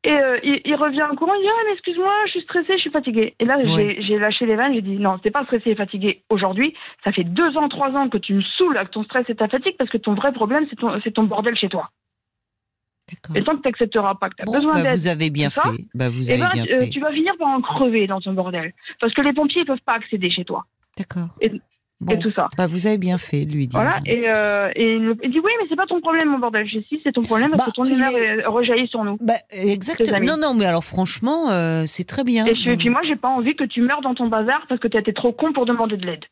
et 0.03 0.11
euh, 0.13 0.39
il, 0.43 0.61
il 0.63 0.75
revient 0.75 1.03
en 1.03 1.15
courant, 1.15 1.33
il 1.35 1.41
dit 1.43 1.49
Ah, 1.51 1.61
mais 1.67 1.73
excuse-moi, 1.73 2.13
je 2.27 2.31
suis 2.31 2.41
stressée, 2.43 2.73
je 2.77 2.81
suis 2.81 2.89
fatiguée. 2.91 3.35
Et 3.39 3.45
là, 3.45 3.57
Ouais. 3.57 3.65
j'ai- 3.97 4.01
j'ai 4.03 4.17
lâché 4.19 4.45
les 4.45 4.55
vannes, 4.55 4.73
j'ai 4.73 4.81
dit 4.81 4.97
Non, 4.97 5.17
t'es 5.19 5.31
pas 5.31 5.43
stressée 5.43 5.71
et 5.71 5.75
fatiguée 5.75 6.23
aujourd'hui. 6.29 6.73
Ça 7.03 7.11
fait 7.11 7.25
deux 7.25 7.57
ans, 7.57 7.67
trois 7.67 7.89
ans 7.91 8.07
que 8.07 8.17
tu 8.17 8.33
me 8.35 8.41
saoules 8.57 8.77
avec 8.77 8.91
ton 8.91 9.03
stress 9.03 9.25
et 9.29 9.35
ta 9.35 9.47
fatigue 9.49 9.75
parce 9.77 9.89
que 9.89 9.97
ton 9.97 10.13
vrai 10.13 10.31
problème, 10.31 10.65
c'est 10.69 10.77
ton, 10.77 10.93
c'est 11.03 11.11
ton 11.11 11.23
bordel 11.23 11.57
chez 11.57 11.67
toi. 11.67 11.89
D'accord. 13.11 13.37
Et 13.37 13.43
tant 13.43 13.55
que 13.57 13.61
t'accepteras 13.61 14.15
pas 14.15 14.29
que 14.29 14.35
t'as 14.37 14.45
Bon, 14.45 14.53
besoin 14.53 14.75
bah, 14.75 14.83
d'aide, 14.83 14.97
vous 14.97 15.07
avez 15.07 15.29
bien 15.29 15.49
ça, 15.49 15.61
fait. 15.63 15.83
Bah, 15.93 16.09
vous 16.09 16.29
eh 16.29 16.33
avez 16.33 16.41
ben, 16.43 16.49
bien 16.53 16.63
euh, 16.77 16.81
fait. 16.81 16.89
tu 16.89 16.99
vas 17.01 17.11
finir 17.11 17.33
par 17.37 17.49
en 17.49 17.61
crever 17.61 18.07
dans 18.07 18.19
ton 18.21 18.33
bordel. 18.33 18.73
Parce 19.01 19.13
que 19.13 19.21
les 19.21 19.33
pompiers, 19.33 19.61
ils 19.61 19.65
peuvent 19.65 19.77
pas 19.85 19.93
accéder 19.95 20.29
chez 20.29 20.45
toi. 20.45 20.63
D'accord. 20.97 21.29
Et- 21.41 21.51
Bon. 21.99 22.13
Et 22.13 22.19
tout 22.19 22.29
ça. 22.31 22.45
Bah, 22.55 22.67
vous 22.67 22.85
avez 22.85 22.99
bien 22.99 23.17
fait, 23.17 23.43
de 23.45 23.53
lui 23.53 23.65
dire. 23.67 23.79
Voilà. 23.81 23.97
Et, 24.05 24.29
euh, 24.29 24.69
et 24.75 24.93
il, 24.97 25.01
me- 25.01 25.17
il 25.23 25.31
dit 25.31 25.39
Oui, 25.39 25.49
mais 25.59 25.65
c'est 25.67 25.75
pas 25.75 25.87
ton 25.87 25.99
problème, 25.99 26.29
mon 26.29 26.37
bordel. 26.37 26.67
Je 26.67 26.77
dis 26.77 26.85
Si, 26.89 27.01
c'est 27.03 27.11
ton 27.11 27.23
problème 27.23 27.49
parce 27.49 27.63
Bah, 27.63 27.71
que 27.71 27.75
ton 27.75 27.81
lumière 27.91 28.11
est- 28.11 28.45
rejaillit 28.45 28.87
sur 28.87 29.03
nous. 29.03 29.17
Bah, 29.19 29.33
exactement. 29.49 30.19
Non, 30.19 30.37
non, 30.39 30.53
mais 30.53 30.65
alors 30.65 30.83
franchement, 30.83 31.49
euh, 31.49 31.85
c'est 31.87 32.03
très 32.03 32.23
bien. 32.23 32.45
Et, 32.45 32.53
je- 32.53 32.69
et 32.69 32.77
puis 32.77 32.89
moi, 32.89 33.01
j'ai 33.07 33.15
pas 33.15 33.29
envie 33.29 33.55
que 33.55 33.63
tu 33.63 33.81
meurs 33.81 34.01
dans 34.01 34.13
ton 34.13 34.27
bazar 34.27 34.63
parce 34.69 34.79
que 34.79 34.87
t'as 34.87 34.99
été 34.99 35.11
trop 35.11 35.31
con 35.31 35.53
pour 35.53 35.65
demander 35.65 35.97
de 35.97 36.05
l'aide. 36.05 36.23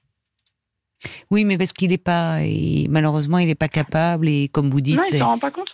Oui, 1.31 1.45
mais 1.45 1.57
parce 1.57 1.73
qu'il 1.73 1.89
n'est 1.89 1.97
pas, 1.97 2.39
et 2.41 2.87
malheureusement, 2.89 3.37
il 3.37 3.47
n'est 3.47 3.55
pas 3.55 3.67
capable, 3.67 4.27
et 4.27 4.49
comme 4.49 4.69
vous 4.69 4.81
dites, 4.81 4.97
non, 4.97 5.03
il 5.11 5.19
s'en 5.19 5.25
rend 5.25 5.39
pas 5.39 5.51
compte. 5.51 5.69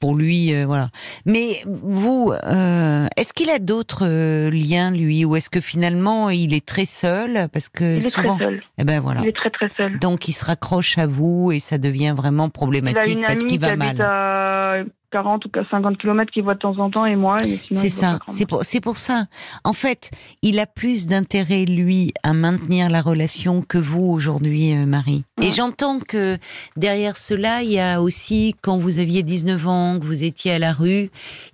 pour 0.00 0.14
lui, 0.14 0.54
euh, 0.54 0.64
voilà. 0.66 0.88
Mais 1.24 1.58
vous, 1.66 2.32
euh, 2.32 3.06
est-ce 3.16 3.32
qu'il 3.32 3.50
a 3.50 3.58
d'autres 3.58 4.06
euh, 4.06 4.50
liens, 4.50 4.90
lui, 4.90 5.24
ou 5.24 5.36
est-ce 5.36 5.50
que 5.50 5.60
finalement, 5.60 6.30
il 6.30 6.54
est 6.54 6.64
très 6.64 6.86
seul? 6.86 7.48
Parce 7.52 7.68
que 7.68 7.96
Il 7.98 8.06
est 8.06 8.10
souvent, 8.10 8.36
très 8.36 8.44
seul. 8.44 8.62
eh 8.78 8.84
ben 8.84 9.00
voilà. 9.00 9.20
Il 9.22 9.28
est 9.28 9.36
très 9.36 9.50
très 9.50 9.68
seul. 9.68 9.98
Donc, 9.98 10.28
il 10.28 10.32
se 10.32 10.44
raccroche 10.44 10.98
à 10.98 11.06
vous, 11.06 11.52
et 11.52 11.60
ça 11.60 11.78
devient 11.78 12.14
vraiment 12.16 12.48
problématique 12.50 13.18
parce 13.26 13.40
qu'il 13.40 13.48
qui 13.48 13.58
va 13.58 13.76
mal. 13.76 14.00
à 14.00 14.82
40 15.14 15.44
ou 15.44 15.50
50 15.70 15.96
km 15.96 16.32
qu'il 16.32 16.42
voit 16.42 16.54
de 16.54 16.58
temps 16.58 16.76
en 16.78 16.90
temps 16.90 17.06
et 17.06 17.14
moi. 17.14 17.36
C'est 17.70 17.88
ça, 17.88 18.18
c'est 18.26 18.46
pour, 18.46 18.62
pour 18.82 18.96
ça. 18.96 19.26
En 19.62 19.72
fait, 19.72 20.10
il 20.42 20.58
a 20.58 20.66
plus 20.66 21.06
d'intérêt, 21.06 21.66
lui, 21.66 22.12
à 22.24 22.32
maintenir 22.32 22.90
la 22.90 23.00
relation 23.00 23.62
que 23.62 23.78
vous 23.78 24.02
aujourd'hui, 24.02 24.74
euh, 24.74 24.86
Marie. 24.86 25.22
Et 25.40 25.52
j'entends 25.52 26.00
que 26.00 26.36
derrière 26.76 27.16
cela, 27.16 27.62
il 27.62 27.70
y 27.70 27.78
a 27.78 28.02
aussi, 28.02 28.56
quand 28.60 28.76
vous 28.76 28.98
aviez 28.98 29.22
19 29.22 29.68
ans, 29.68 29.98
que 30.00 30.04
vous 30.04 30.24
étiez 30.24 30.50
à 30.50 30.58
la 30.58 30.72
rue, 30.72 31.10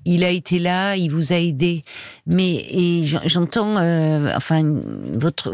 il 0.06 0.24
a 0.24 0.30
été 0.30 0.58
là, 0.58 0.96
il 0.96 1.10
vous 1.10 1.34
a 1.34 1.36
aidé. 1.36 1.84
Mais 2.26 2.64
et 2.70 3.04
j'entends, 3.26 3.76
euh, 3.76 4.32
enfin, 4.34 4.62
votre 5.12 5.52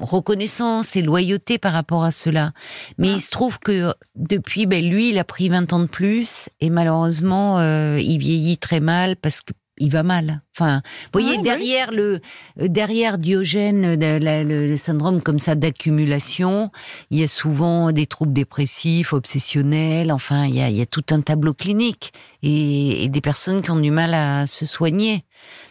reconnaissance 0.00 0.94
et 0.94 1.02
loyauté 1.02 1.58
par 1.58 1.72
rapport 1.72 2.04
à 2.04 2.12
cela. 2.12 2.52
Mais 2.98 3.08
il 3.08 3.20
se 3.20 3.32
trouve 3.32 3.58
que 3.58 3.94
depuis, 4.14 4.66
ben, 4.66 4.88
lui, 4.88 5.08
il 5.08 5.18
a 5.18 5.24
pris 5.24 5.48
20 5.48 5.72
ans 5.72 5.80
de 5.80 5.86
plus 5.86 6.48
et 6.60 6.70
malheureusement, 6.70 7.47
euh, 7.58 7.98
il 8.02 8.18
vieillit 8.18 8.58
très 8.58 8.80
mal 8.80 9.16
parce 9.16 9.40
que 9.40 9.52
il 9.80 9.90
va 9.90 10.02
mal. 10.02 10.42
Enfin, 10.54 10.82
vous 11.12 11.20
voyez, 11.20 11.38
derrière 11.38 11.92
le 11.92 12.20
derrière 12.56 13.18
Diogène, 13.18 13.96
le, 13.98 14.76
syndrome 14.76 15.22
comme 15.22 15.38
ça 15.38 15.54
d'accumulation, 15.54 16.70
il 17.10 17.20
y 17.20 17.24
a 17.24 17.28
souvent 17.28 17.92
des 17.92 18.06
troubles 18.06 18.32
dépressifs, 18.32 19.12
obsessionnels. 19.12 20.12
Enfin, 20.12 20.46
il 20.46 20.56
y 20.56 20.60
a, 20.60 20.68
il 20.68 20.76
y 20.76 20.80
a 20.80 20.86
tout 20.86 21.04
un 21.10 21.20
tableau 21.20 21.54
clinique 21.54 22.12
et, 22.42 23.04
et, 23.04 23.08
des 23.08 23.20
personnes 23.20 23.62
qui 23.62 23.70
ont 23.70 23.78
du 23.78 23.90
mal 23.90 24.14
à 24.14 24.46
se 24.46 24.66
soigner. 24.66 25.24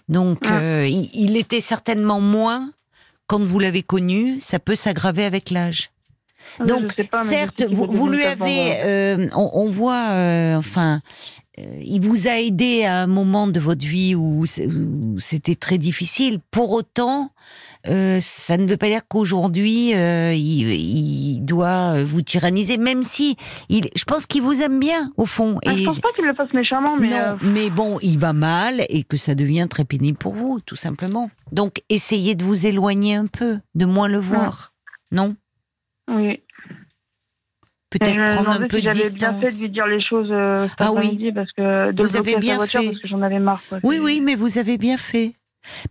Donc, 0.10 0.40
ah. 0.46 0.60
euh, 0.60 0.88
il, 0.88 1.36
était 1.38 1.62
certainement 1.62 2.22
moins 2.22 2.72
quand 3.28 3.44
vous 3.44 3.60
l'avez 3.60 3.84
connu. 3.84 4.40
Ça 4.40 4.60
peut 4.60 4.76
s'aggraver 4.76 5.26
avec 5.26 5.52
l'âge. 5.52 5.92
Ah, 6.60 6.66
Donc, 6.66 6.94
certes, 7.26 7.63
vous, 7.70 8.08
lui 8.08 8.24
avez, 8.24 8.80
euh, 8.84 9.28
on, 9.36 9.66
voit, 9.66 10.12
euh, 10.12 10.56
enfin, 10.56 10.96
euh, 10.96 11.47
il 11.58 12.02
vous 12.02 12.28
a 12.28 12.39
aidé 12.39 12.84
à 12.84 13.02
un 13.02 13.08
moment 13.08 13.48
de 13.48 13.60
votre 13.60 13.86
vie 13.86 14.15
où 14.15 14.46
c'était 14.46 15.56
très 15.56 15.78
difficile. 15.78 16.39
Pour 16.52 16.72
autant, 16.72 17.32
ça 17.86 18.58
ne 18.58 18.67
veut 18.67 18.78
pas 18.78 18.88
dire 18.88 19.02
qu'aujourd'hui 19.08 19.91
il, 19.91 21.41
doit 21.43 22.04
vous 22.04 22.22
tyranniser, 22.22 22.78
même 22.78 23.04
si 23.04 23.38
il, 23.70 23.89
je 23.96 24.04
pense 24.04 24.26
qu'il 24.26 24.41
vous 24.41 24.62
aime 24.62 24.80
bien 24.80 25.12
au 25.17 25.26
fond. 25.26 25.60
Ah, 25.65 25.74
et 25.74 25.78
je 25.78 25.86
pense 25.86 26.00
pas 26.00 26.12
qu'il 26.13 26.26
le 26.26 26.34
fasse 26.34 26.54
méchamment, 26.54 26.98
mais 26.98 27.10
mais 27.41 27.70
bon, 27.70 27.98
il 28.02 28.20
va 28.20 28.34
mal 28.34 28.84
et 28.89 29.04
que 29.04 29.17
ça 29.17 29.36
devient 29.36 29.67
très 29.70 29.86
pénible 29.86 30.17
pour 30.17 30.34
vous, 30.34 30.60
tout 30.65 30.76
simplement. 30.76 31.30
Donc, 31.52 31.82
essayez 31.89 32.36
de 32.36 32.43
vous 32.43 32.65
éloigner 32.65 33.15
un 33.15 33.28
peu, 33.28 33.60
de 33.76 33.86
moins 33.86 34.08
le 34.08 34.20
voir, 34.20 34.74
non? 35.12 35.36
Oui. 36.10 36.41
Peut-être 37.89 38.36
prendre 38.36 38.62
un 38.62 38.67
peu 38.67 38.78
si 38.78 38.84
de 38.84 38.91
J'avais 38.91 39.10
bien 39.12 39.39
fait 39.39 39.52
de 39.52 39.62
lui 39.62 39.69
dire 39.69 39.88
les 39.88 40.02
choses 40.02 40.30
euh, 40.30 40.67
ah 40.78 40.91
oui. 40.91 41.32
parce 41.34 41.52
que 41.54 41.91
de 41.91 42.04
vous 42.04 42.17
avez 42.17 42.36
bien 42.36 42.58
voiture 42.58 42.82
fait. 42.82 42.88
parce 42.88 43.00
que 43.00 43.08
j'en 43.08 43.21
avais 43.21 43.39
marre. 43.39 43.62
Oui, 43.84 44.00
oui, 44.02 44.19
mais 44.21 44.36
vous 44.36 44.58
avez 44.58 44.78
bien 44.78 44.97
fait. 44.97 45.36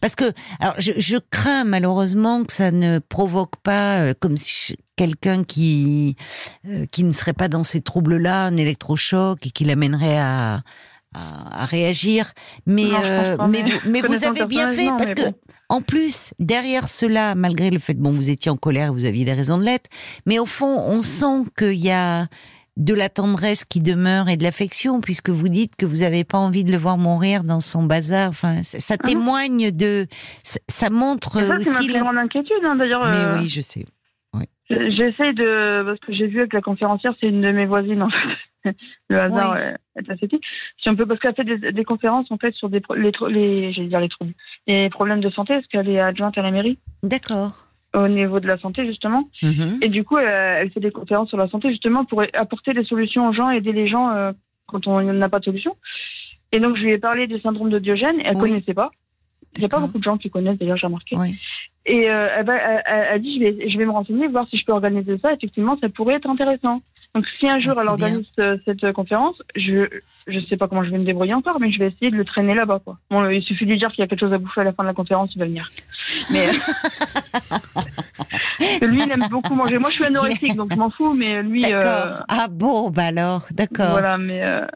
Parce 0.01 0.15
que, 0.15 0.33
alors, 0.61 0.75
je, 0.79 0.93
je 0.97 1.17
crains 1.31 1.65
malheureusement 1.65 2.45
que 2.45 2.53
ça 2.53 2.71
ne 2.71 2.99
provoque 2.99 3.57
pas, 3.63 4.01
euh, 4.01 4.15
comme 4.19 4.37
si 4.37 4.77
quelqu'un 4.97 5.45
qui 5.45 6.17
euh, 6.67 6.87
qui 6.87 7.05
ne 7.05 7.13
serait 7.13 7.35
pas 7.35 7.49
dans 7.49 7.63
ces 7.63 7.81
troubles-là, 7.81 8.45
un 8.45 8.57
électrochoc 8.57 9.47
et 9.47 9.51
qui 9.51 9.65
l'amènerait 9.65 10.19
à, 10.19 10.63
à, 11.15 11.65
réagir. 11.67 12.33
Mais, 12.67 12.89
euh, 12.93 13.37
mais, 13.49 13.63
vous, 13.63 13.71
mais 13.87 14.01
vous 14.03 14.25
avez 14.25 14.47
bien 14.47 14.71
fait 14.73 14.89
parce 14.99 15.15
que, 15.15 15.23
en 15.69 15.81
plus, 15.81 16.33
derrière 16.39 16.89
cela, 16.89 17.35
malgré 17.35 17.71
le 17.71 17.79
fait, 17.79 17.95
bon, 17.95 18.13
vous 18.13 18.31
étiez 18.31 18.51
en 18.51 18.57
colère, 18.57 18.93
vous 18.93 19.05
aviez 19.05 19.25
des 19.25 19.33
raisons 19.33 19.59
de 19.59 19.65
l'être, 19.65 19.91
mais 20.27 20.39
au 20.39 20.47
fond, 20.47 20.85
on 20.87 21.03
sent 21.03 21.45
qu'il 21.57 21.75
y 21.75 21.91
a 21.91 22.27
de 22.77 22.93
la 22.93 23.09
tendresse 23.09 23.65
qui 23.65 23.81
demeure 23.81 24.29
et 24.29 24.37
de 24.37 24.43
l'affection, 24.43 25.01
puisque 25.01 25.31
vous 25.31 25.49
dites 25.49 25.77
que 25.77 25.87
vous 25.87 25.97
n'avez 25.97 26.25
pas 26.25 26.39
envie 26.39 26.63
de 26.63 26.71
le 26.71 26.77
voir 26.77 26.99
mourir 26.99 27.43
dans 27.43 27.61
son 27.61 27.83
bazar. 27.83 28.29
Enfin, 28.29 28.63
ça, 28.63 28.95
ah 28.99 29.03
témoigne 29.03 29.71
de, 29.71 30.07
ça, 30.43 30.91
montre 30.91 31.41
ça, 31.41 31.57
aussi. 31.57 31.65
C'est 31.65 31.93
ma 31.93 32.01
grande 32.01 32.19
inquiétude, 32.19 32.63
hein, 32.65 32.77
d'ailleurs. 32.77 33.07
Mais 33.07 33.17
euh, 33.17 33.41
oui, 33.41 33.49
je 33.49 33.63
sais. 33.63 33.87
J'essaie 34.69 35.33
de, 35.33 35.85
parce 35.85 36.01
que 36.01 36.13
j'ai 36.13 36.27
vu 36.27 36.41
avec 36.41 36.53
la 36.53 36.61
conférencière, 36.61 37.15
c'est 37.21 37.29
une 37.29 37.41
de 37.41 37.53
mes 37.53 37.67
voisines 37.67 38.03
en 38.03 38.11
fait. 38.11 38.73
Le 39.09 39.21
hasard 39.21 39.57
est 39.57 40.11
assez 40.11 40.27
petit. 40.27 40.41
Si 40.83 40.89
on 40.89 40.97
peut, 40.97 41.07
parce 41.07 41.21
qu'elle 41.21 41.35
fait 41.35 41.45
des, 41.45 41.73
des, 41.73 41.85
conférences 41.85 42.31
en 42.33 42.37
fait 42.37 42.53
sur 42.55 42.69
des 42.69 42.83
les, 42.97 43.13
les 43.31 43.73
j'allais 43.73 43.89
dire 43.89 44.01
les 44.01 44.09
troubles, 44.09 44.35
les 44.67 44.91
problèmes 44.91 45.21
de 45.21 45.31
santé, 45.31 45.55
parce 45.55 45.67
qu'elle 45.69 45.89
est 45.89 46.01
adjointe 46.01 46.37
à 46.37 46.43
la 46.43 46.51
mairie. 46.51 46.79
D'accord. 47.05 47.67
Au 47.95 48.09
niveau 48.09 48.41
de 48.41 48.49
la 48.49 48.59
santé 48.59 48.85
justement. 48.85 49.29
Mhm. 49.43 49.79
Et 49.83 49.89
du 49.89 50.03
coup, 50.03 50.19
elle, 50.19 50.71
fait 50.73 50.81
des 50.81 50.91
conférences 50.91 51.29
sur 51.29 51.39
la 51.39 51.49
santé 51.49 51.71
justement 51.71 52.05
pour 52.05 52.25
apporter 52.35 52.75
des 52.75 52.85
solutions 52.85 53.29
aux 53.29 53.33
gens, 53.33 53.51
aider 53.51 53.73
les 53.73 53.87
gens 53.87 54.11
euh, 54.11 54.33
quand 54.67 54.89
on 54.89 55.01
n'a 55.01 55.29
pas 55.29 55.39
de 55.39 55.45
solution. 55.45 55.77
Et 56.51 56.59
donc 56.59 56.77
je 56.77 56.83
lui 56.83 56.91
ai 56.91 56.99
parlé 56.99 57.29
du 57.29 57.41
syndrome 57.41 57.71
de 57.71 57.79
Diogène. 57.79 58.21
Elle 58.25 58.37
ne 58.37 58.41
connaissait 58.41 58.75
pas. 58.75 58.91
Il 59.57 59.61
n'y 59.61 59.67
a 59.67 59.69
pas 59.69 59.81
beaucoup 59.81 59.99
de 59.99 60.05
gens 60.05 60.19
qui 60.19 60.31
connaissent, 60.31 60.59
d'ailleurs, 60.59 60.77
j'ai 60.77 60.87
remarqué. 60.87 61.17
Oui. 61.17 61.39
Et 61.87 62.11
euh, 62.11 62.21
elle, 62.37 62.83
elle, 63.13 63.23
dit, 63.23 63.39
je 63.39 63.45
vais, 63.45 63.71
je 63.71 63.79
vais 63.79 63.87
me 63.87 63.93
renseigner, 63.93 64.27
voir 64.27 64.49
si 64.49 64.59
je 64.59 64.65
peux 64.65 64.73
organiser 64.73 65.19
ça. 65.19 65.33
Effectivement, 65.33 65.79
ça 65.81 65.89
pourrait 65.89 66.15
être 66.15 66.29
intéressant. 66.29 66.83
Donc, 67.15 67.27
si 67.39 67.49
un 67.49 67.61
jour 67.61 67.75
ah, 67.77 67.83
elle 67.83 67.89
organise 67.89 68.27
euh, 68.41 68.59
cette 68.65 68.93
conférence, 68.93 69.41
je 69.55 69.89
je 70.27 70.41
sais 70.41 70.57
pas 70.57 70.69
comment 70.69 70.85
je 70.85 70.91
vais 70.91 70.99
me 70.99 71.05
débrouiller 71.05 71.33
encore, 71.33 71.59
mais 71.61 71.71
je 71.71 71.79
vais 71.79 71.87
essayer 71.87 72.11
de 72.11 72.17
le 72.17 72.25
traîner 72.25 72.55
là-bas. 72.55 72.81
Quoi. 72.85 72.99
Bon, 73.11 73.27
il 73.31 73.43
suffit 73.43 73.65
de 73.65 73.71
lui 73.71 73.79
dire 73.79 73.91
qu'il 73.91 74.01
y 74.01 74.03
a 74.03 74.09
quelque 74.09 74.21
chose 74.21 74.33
à 74.33 74.39
bouffer 74.39 74.63
à 74.63 74.65
la 74.65 74.73
fin 74.73 74.83
de 74.83 74.89
la 74.89 74.95
conférence, 74.95 75.31
il 75.35 75.39
va 75.39 75.47
venir. 75.47 75.71
Mais 76.31 76.47
lui, 78.87 79.03
il 79.05 79.11
aime 79.11 79.27
beaucoup 79.31 79.55
manger. 79.55 79.79
Moi, 79.79 79.91
je 79.91 79.95
suis 79.95 80.05
anorexique, 80.05 80.57
donc 80.57 80.73
je 80.73 80.79
m'en 80.79 80.91
fous, 80.91 81.15
mais 81.15 81.43
lui. 81.43 81.65
Euh... 81.73 82.17
Ah 82.29 82.49
bon, 82.51 82.91
bah 82.91 83.05
alors, 83.05 83.47
d'accord. 83.53 83.93
Voilà, 83.93 84.19
mais. 84.19 84.43
Euh, 84.43 84.67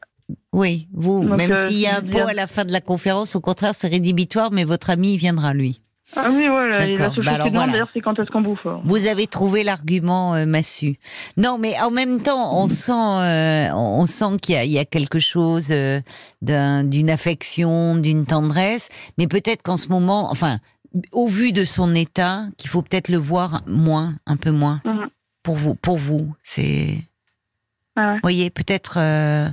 oui, 0.53 0.87
vous, 0.93 1.23
même 1.23 1.51
euh, 1.51 1.67
s'il 1.67 1.79
y 1.79 1.87
a 1.87 1.97
un 1.97 2.01
pot 2.01 2.27
à 2.27 2.33
la 2.33 2.47
fin 2.47 2.65
de 2.65 2.71
la 2.71 2.81
conférence, 2.81 3.35
au 3.35 3.41
contraire, 3.41 3.75
c'est 3.75 3.87
rédhibitoire, 3.87 4.51
mais 4.51 4.63
votre 4.63 4.89
ami 4.89 5.17
viendra, 5.17 5.53
lui. 5.53 5.81
Ah 6.15 6.29
oui, 6.31 6.47
voilà. 6.47 6.85
la 6.87 7.13
seule 7.13 7.25
bah 7.25 7.39
chose 7.39 7.51
d'ailleurs, 7.51 7.89
c'est 7.93 8.01
quand 8.01 8.19
est-ce 8.19 8.29
qu'on 8.29 8.41
bouffe. 8.41 8.65
Hein. 8.65 8.81
Vous 8.83 9.07
avez 9.07 9.27
trouvé 9.27 9.63
l'argument 9.63 10.35
euh, 10.35 10.45
massu. 10.45 10.97
Non, 11.37 11.57
mais 11.57 11.79
en 11.81 11.91
même 11.91 12.21
temps, 12.21 12.57
on 12.61 12.67
sent, 12.67 12.91
euh, 12.91 13.69
on 13.73 14.05
sent 14.05 14.37
qu'il 14.41 14.61
y, 14.63 14.69
y, 14.69 14.79
a 14.79 14.85
quelque 14.85 15.19
chose 15.19 15.69
euh, 15.71 16.01
d'une 16.41 17.09
affection, 17.09 17.95
d'une 17.95 18.25
tendresse, 18.25 18.89
mais 19.17 19.27
peut-être 19.27 19.63
qu'en 19.63 19.77
ce 19.77 19.87
moment, 19.87 20.29
enfin, 20.31 20.57
au 21.11 21.27
vu 21.27 21.53
de 21.53 21.65
son 21.65 21.95
état, 21.95 22.45
qu'il 22.57 22.69
faut 22.69 22.81
peut-être 22.81 23.09
le 23.09 23.17
voir 23.17 23.61
moins, 23.65 24.15
un 24.25 24.37
peu 24.37 24.51
moins. 24.51 24.81
Mhm. 24.85 25.07
Pour 25.43 25.55
vous, 25.55 25.75
pour 25.75 25.97
vous, 25.97 26.35
c'est. 26.43 26.97
Ah 27.95 28.13
ouais. 28.13 28.19
voyez, 28.21 28.49
peut-être. 28.49 28.97
Euh, 28.97 29.49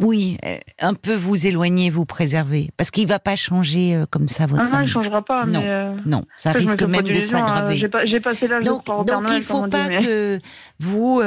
oui, 0.00 0.38
euh, 0.44 0.56
un 0.80 0.94
peu 0.94 1.14
vous 1.14 1.46
éloigner, 1.46 1.90
vous 1.90 2.06
préserver, 2.06 2.70
parce 2.76 2.90
qu'il 2.90 3.06
va 3.06 3.18
pas 3.18 3.36
changer 3.36 3.94
euh, 3.94 4.06
comme 4.08 4.26
ça 4.26 4.46
votre. 4.46 4.62
Ah 4.64 4.78
non, 4.78 4.80
il 4.82 4.88
changera 4.88 5.22
pas. 5.22 5.44
Non, 5.44 5.60
mais 5.60 5.68
euh, 5.68 5.96
non, 6.06 6.24
ça 6.36 6.52
risque 6.52 6.82
même 6.82 7.02
de 7.02 7.20
s'aggraver. 7.20 7.74
Hein. 7.84 8.00
J'ai 8.06 8.20
passé 8.20 8.48
l'âge 8.48 8.64
donc, 8.64 8.86
de 8.86 8.90
donc 9.04 9.30
il 9.30 9.42
faut 9.42 9.66
pas 9.68 9.88
que 9.88 10.38
vous, 10.78 11.20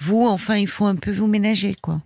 vous, 0.00 0.26
enfin, 0.26 0.56
il 0.56 0.68
faut 0.68 0.86
un 0.86 0.96
peu 0.96 1.10
vous 1.10 1.26
ménager, 1.26 1.74
quoi. 1.80 2.00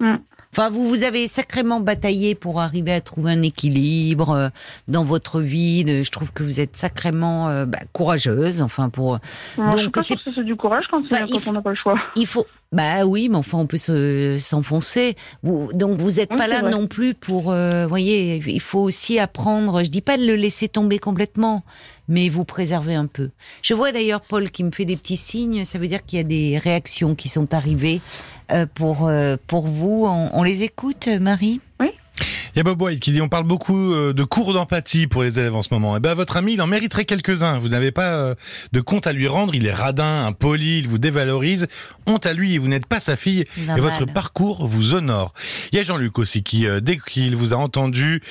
Mm. 0.00 0.16
Enfin, 0.52 0.70
vous, 0.70 0.88
vous 0.88 1.02
avez 1.02 1.28
sacrément 1.28 1.80
bataillé 1.80 2.34
pour 2.34 2.60
arriver 2.60 2.92
à 2.92 3.00
trouver 3.00 3.32
un 3.32 3.42
équilibre 3.42 4.50
dans 4.88 5.04
votre 5.04 5.40
vie. 5.40 5.84
Je 6.02 6.10
trouve 6.10 6.32
que 6.32 6.42
vous 6.42 6.60
êtes 6.60 6.76
sacrément 6.76 7.64
bah, 7.66 7.78
courageuse. 7.92 8.60
Enfin, 8.60 8.88
pour. 8.88 9.18
donc, 9.56 9.96
c'est 10.02 10.44
du 10.44 10.56
courage 10.56 10.84
quand, 10.90 11.02
on 11.46 11.52
n'a 11.52 11.62
pas 11.62 11.70
le 11.70 11.76
choix. 11.76 11.98
Il 12.16 12.26
faut, 12.26 12.46
bah 12.70 13.06
oui, 13.06 13.28
mais 13.30 13.36
enfin, 13.36 13.58
on 13.58 13.66
peut 13.66 13.78
s'enfoncer. 14.38 15.16
Vous, 15.42 15.72
donc, 15.72 15.98
vous 15.98 16.12
n'êtes 16.12 16.28
pas 16.28 16.46
là 16.46 16.62
non 16.62 16.86
plus 16.86 17.14
pour. 17.14 17.50
Euh, 17.50 17.86
voyez, 17.86 18.42
il 18.46 18.60
faut 18.60 18.80
aussi 18.80 19.18
apprendre. 19.18 19.82
Je 19.82 19.88
dis 19.88 20.02
pas 20.02 20.18
de 20.18 20.26
le 20.26 20.34
laisser 20.34 20.68
tomber 20.68 20.98
complètement, 20.98 21.64
mais 22.08 22.28
vous 22.28 22.44
préserver 22.44 22.94
un 22.94 23.06
peu. 23.06 23.30
Je 23.62 23.72
vois 23.72 23.90
d'ailleurs 23.90 24.20
Paul 24.20 24.50
qui 24.50 24.64
me 24.64 24.70
fait 24.70 24.84
des 24.84 24.96
petits 24.96 25.16
signes. 25.16 25.64
Ça 25.64 25.78
veut 25.78 25.88
dire 25.88 26.04
qu'il 26.04 26.18
y 26.18 26.20
a 26.20 26.24
des 26.24 26.58
réactions 26.58 27.14
qui 27.14 27.30
sont 27.30 27.54
arrivées 27.54 28.02
euh, 28.02 28.37
pour 28.74 29.06
euh, 29.08 29.36
pour 29.46 29.66
vous. 29.66 30.04
On, 30.06 30.30
on 30.32 30.42
les 30.42 30.62
écoute, 30.62 31.08
Marie. 31.08 31.60
Oui. 31.80 31.90
Il 32.54 32.58
y 32.58 32.60
a 32.60 32.64
Bob 32.64 32.80
White 32.82 33.00
qui 33.00 33.12
dit 33.12 33.20
on 33.20 33.28
parle 33.28 33.44
beaucoup 33.44 33.92
euh, 33.92 34.12
de 34.12 34.24
cours 34.24 34.52
d'empathie 34.52 35.06
pour 35.06 35.22
les 35.22 35.38
élèves 35.38 35.54
en 35.54 35.62
ce 35.62 35.68
moment. 35.72 35.94
Et 35.94 35.98
eh 35.98 36.00
ben 36.00 36.14
votre 36.14 36.36
ami, 36.36 36.54
il 36.54 36.62
en 36.62 36.66
mériterait 36.66 37.04
quelques-uns. 37.04 37.58
Vous 37.58 37.68
n'avez 37.68 37.92
pas 37.92 38.14
euh, 38.14 38.34
de 38.72 38.80
compte 38.80 39.06
à 39.06 39.12
lui 39.12 39.28
rendre. 39.28 39.54
Il 39.54 39.66
est 39.66 39.74
radin, 39.74 40.26
impoli, 40.26 40.80
il 40.80 40.88
vous 40.88 40.98
dévalorise. 40.98 41.66
Honte 42.06 42.26
à 42.26 42.32
lui, 42.32 42.58
vous 42.58 42.68
n'êtes 42.68 42.86
pas 42.86 43.00
sa 43.00 43.16
fille. 43.16 43.44
et 43.56 43.80
votre 43.80 44.06
parcours 44.06 44.66
vous 44.66 44.94
honore. 44.94 45.34
Il 45.72 45.78
y 45.78 45.80
a 45.80 45.84
Jean-Luc 45.84 46.18
aussi 46.18 46.42
qui, 46.42 46.66
euh, 46.66 46.80
dès 46.80 46.98
qu'il 46.98 47.36
vous 47.36 47.52
a 47.52 47.56
entendu, 47.56 48.22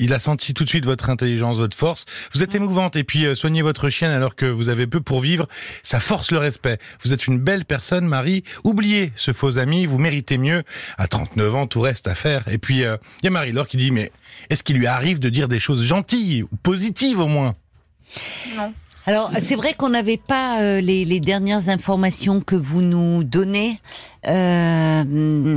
il 0.00 0.12
a 0.12 0.18
senti 0.18 0.54
tout 0.54 0.64
de 0.64 0.68
suite 0.68 0.84
votre 0.84 1.10
intelligence, 1.10 1.58
votre 1.58 1.76
force. 1.76 2.06
Vous 2.32 2.42
êtes 2.42 2.54
émouvante 2.54 2.96
et 2.96 3.04
puis 3.04 3.36
soignez 3.36 3.62
votre 3.62 3.88
chienne 3.88 4.10
alors 4.10 4.34
que 4.34 4.46
vous 4.46 4.68
avez 4.68 4.86
peu 4.86 5.00
pour 5.00 5.20
vivre. 5.20 5.46
Ça 5.82 6.00
force 6.00 6.32
le 6.32 6.38
respect. 6.38 6.78
Vous 7.02 7.12
êtes 7.12 7.26
une 7.26 7.38
belle 7.38 7.64
personne, 7.64 8.06
Marie. 8.06 8.42
Oubliez 8.64 9.12
ce 9.14 9.32
faux 9.32 9.58
ami. 9.58 9.86
Vous 9.86 9.98
méritez 9.98 10.38
mieux. 10.38 10.64
À 10.98 11.06
39 11.06 11.54
ans, 11.54 11.66
tout 11.66 11.80
reste 11.80 12.08
à 12.08 12.14
faire. 12.14 12.48
Et 12.48 12.58
puis 12.58 12.78
il 12.78 12.98
y 13.22 13.26
a 13.26 13.30
Marie-Laure 13.30 13.68
qui 13.68 13.76
dit, 13.76 13.90
mais 13.90 14.10
est-ce 14.48 14.62
qu'il 14.62 14.76
lui 14.76 14.86
arrive 14.86 15.20
de 15.20 15.28
dire 15.28 15.48
des 15.48 15.60
choses 15.60 15.84
gentilles 15.84 16.42
ou 16.42 16.56
positives 16.56 17.18
au 17.18 17.26
moins? 17.26 17.54
Non. 18.56 18.72
Alors, 19.06 19.30
c'est 19.38 19.56
vrai 19.56 19.72
qu'on 19.76 19.88
n'avait 19.88 20.18
pas 20.18 20.60
euh, 20.60 20.80
les, 20.80 21.04
les 21.04 21.20
dernières 21.20 21.68
informations 21.68 22.40
que 22.40 22.54
vous 22.54 22.82
nous 22.82 23.24
donnez. 23.24 23.76
Euh, 24.26 25.02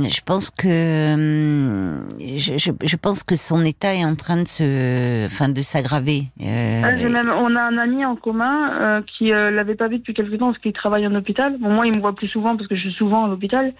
je 0.08 0.20
pense 0.24 0.50
que 0.50 0.66
euh, 0.66 2.00
je, 2.18 2.56
je, 2.56 2.70
je 2.82 2.96
pense 2.96 3.22
que 3.22 3.36
son 3.36 3.64
état 3.64 3.94
est 3.94 4.04
en 4.04 4.14
train 4.14 4.42
de 4.42 4.48
se, 4.48 5.26
enfin, 5.26 5.48
de 5.50 5.60
s'aggraver. 5.62 6.24
Euh, 6.40 6.82
Ah, 6.84 6.92
même, 6.92 7.30
on 7.30 7.54
a 7.54 7.60
un 7.62 7.76
ami 7.78 8.04
en 8.04 8.16
commun 8.16 8.72
euh, 8.80 9.02
qui 9.18 9.32
euh, 9.32 9.50
l'avait 9.50 9.74
pas 9.74 9.88
vu 9.88 9.98
depuis 9.98 10.14
quelques 10.14 10.38
temps 10.38 10.46
parce 10.50 10.58
qu'il 10.62 10.72
travaille 10.72 11.06
en 11.06 11.14
hôpital. 11.14 11.56
Bon, 11.60 11.70
moi, 11.70 11.86
il 11.86 11.94
me 11.94 12.00
voit 12.00 12.14
plus 12.14 12.28
souvent 12.28 12.56
parce 12.56 12.68
que 12.68 12.76
je 12.76 12.80
suis 12.80 12.94
souvent 12.94 13.26
à 13.26 13.28
l'hôpital. 13.28 13.74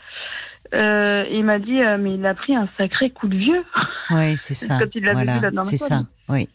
Euh, 0.75 1.25
il 1.31 1.45
m'a 1.45 1.59
dit, 1.59 1.81
euh, 1.81 1.99
mais 1.99 2.15
il 2.15 2.27
a 2.27 2.35
pris 2.35 2.55
un 2.55 2.69
sacré 2.77 3.11
coup 3.11 3.29
de 3.29 3.37
vieux. 3.37 3.63
ouais, 4.11 4.35
c'est 4.37 4.55
ça. 4.67 4.79
Quand 4.79 4.91
il 4.95 5.05
l'avait 5.05 5.15
voilà, 5.25 5.37
vu 5.37 5.43
la 5.43 5.51
dernière 5.51 5.65
c'est 5.71 5.79
fois, 5.79 5.89
ça. 5.89 5.97
donc. 5.99 6.07
Oui. 6.29 6.49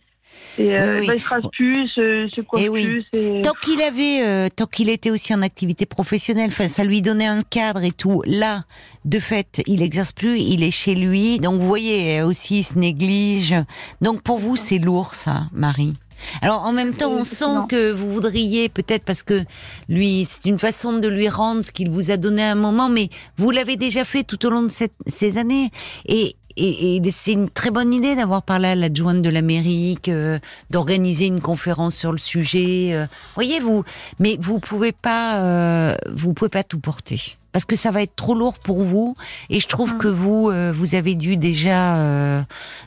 Et 0.59 0.75
euh, 0.75 0.95
Oui, 0.95 0.99
oui. 1.01 1.07
bah, 1.07 1.13
il 1.15 1.21
se 1.21 1.27
rase 1.29 1.43
plus, 1.51 1.87
se, 1.89 2.27
se 2.35 2.41
coiffe 2.41 2.67
oui. 2.69 2.85
plus. 2.85 3.05
et- 3.13 3.41
Tant 3.41 3.53
qu'il 3.61 3.81
avait, 3.81 4.21
euh, 4.27 4.49
tant 4.53 4.65
qu'il 4.65 4.89
était 4.89 5.09
aussi 5.11 5.33
en 5.33 5.41
activité 5.41 5.85
professionnelle, 5.85 6.49
enfin, 6.49 6.67
ça 6.67 6.83
lui 6.83 7.01
donnait 7.01 7.25
un 7.27 7.39
cadre 7.41 7.83
et 7.83 7.91
tout. 7.91 8.21
Là, 8.25 8.65
de 9.05 9.19
fait, 9.19 9.61
il 9.67 9.81
exerce 9.81 10.11
plus, 10.11 10.39
il 10.39 10.63
est 10.63 10.71
chez 10.71 10.95
lui. 10.95 11.39
Donc, 11.39 11.59
vous 11.59 11.67
voyez, 11.67 12.19
euh, 12.19 12.27
aussi, 12.27 12.59
il 12.59 12.63
se 12.63 12.77
néglige. 12.77 13.55
Donc, 14.01 14.21
pour 14.21 14.39
vous, 14.39 14.55
c'est 14.57 14.79
lourd, 14.79 15.15
ça, 15.15 15.43
Marie. 15.53 15.93
Alors, 16.41 16.65
en 16.65 16.73
même 16.73 16.93
temps, 16.95 17.11
on 17.13 17.23
sent 17.23 17.45
que 17.69 17.93
vous 17.93 18.11
voudriez, 18.11 18.67
peut-être 18.67 19.05
parce 19.05 19.23
que 19.23 19.41
lui, 19.87 20.25
c'est 20.25 20.49
une 20.49 20.59
façon 20.59 20.91
de 20.91 21.07
lui 21.07 21.29
rendre 21.29 21.61
ce 21.63 21.71
qu'il 21.71 21.89
vous 21.89 22.11
a 22.11 22.17
donné 22.17 22.43
à 22.43 22.51
un 22.51 22.55
moment, 22.55 22.89
mais 22.89 23.07
vous 23.37 23.51
l'avez 23.51 23.77
déjà 23.77 24.03
fait 24.03 24.23
tout 24.25 24.45
au 24.45 24.49
long 24.49 24.63
de 24.63 24.67
cette- 24.69 24.91
ces 25.07 25.37
années. 25.37 25.69
Et, 26.09 26.35
et, 26.59 26.95
et 26.97 27.11
c'est 27.11 27.33
une 27.33 27.49
très 27.49 27.71
bonne 27.71 27.93
idée 27.93 28.15
d'avoir 28.15 28.43
parlé 28.43 28.67
à 28.69 28.75
l'adjointe 28.75 29.21
de 29.21 29.29
l'Amérique, 29.29 30.09
euh, 30.09 30.39
d'organiser 30.69 31.25
une 31.27 31.41
conférence 31.41 31.95
sur 31.95 32.11
le 32.11 32.17
sujet. 32.17 32.89
euh, 32.93 33.07
voyez 33.35 33.59
vous, 33.59 33.83
mais 34.19 34.37
vous 34.39 34.59
pouvez 34.59 34.91
pas, 34.91 35.37
euh, 35.37 35.95
vous 36.13 36.33
pouvez 36.33 36.49
pas 36.49 36.63
tout 36.63 36.79
porter 36.79 37.37
parce 37.51 37.65
que 37.65 37.75
ça 37.75 37.89
va 37.89 38.03
être 38.03 38.15
trop 38.15 38.35
lourd 38.35 38.59
pour 38.59 38.83
vous. 38.83 39.15
Et 39.49 39.59
je 39.59 39.67
trouve 39.67 39.95
Mm. 39.95 39.97
que 39.97 40.07
vous, 40.07 40.49
euh, 40.51 40.71
vous 40.71 40.93
avez 40.93 41.15
dû 41.15 41.35
déjà 41.35 41.97
euh, 41.97 42.41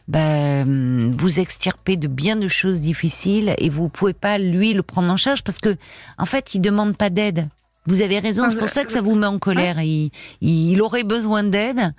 bah, 0.06 0.62
hum, 0.62 1.11
vous 1.18 1.40
extirper 1.40 1.96
de 1.96 2.06
bien 2.06 2.37
de 2.37 2.46
choses 2.46 2.80
difficiles 2.80 3.54
et 3.58 3.68
vous 3.68 3.88
pouvez 3.88 4.12
pas 4.12 4.38
lui 4.38 4.72
le 4.72 4.85
prendre 4.85 5.11
en 5.12 5.16
charge 5.16 5.42
parce 5.42 5.58
que 5.58 5.76
en 6.16 6.26
fait, 6.26 6.54
il 6.54 6.61
demande 6.61 6.96
pas 6.96 7.11
d'aide. 7.11 7.48
Vous 7.87 8.01
avez 8.01 8.21
raison, 8.21 8.45
Ah, 8.47 8.51
c'est 8.51 8.57
pour 8.57 8.68
je- 8.68 8.73
ça 8.73 8.85
que 8.85 8.92
ça 8.92 9.01
vous 9.03 9.14
met 9.16 9.27
en 9.27 9.38
colère. 9.40 9.81
Il, 9.83 10.11
il 10.40 10.81
aurait 10.83 11.03
besoin 11.03 11.42
d'aide, 11.42 11.92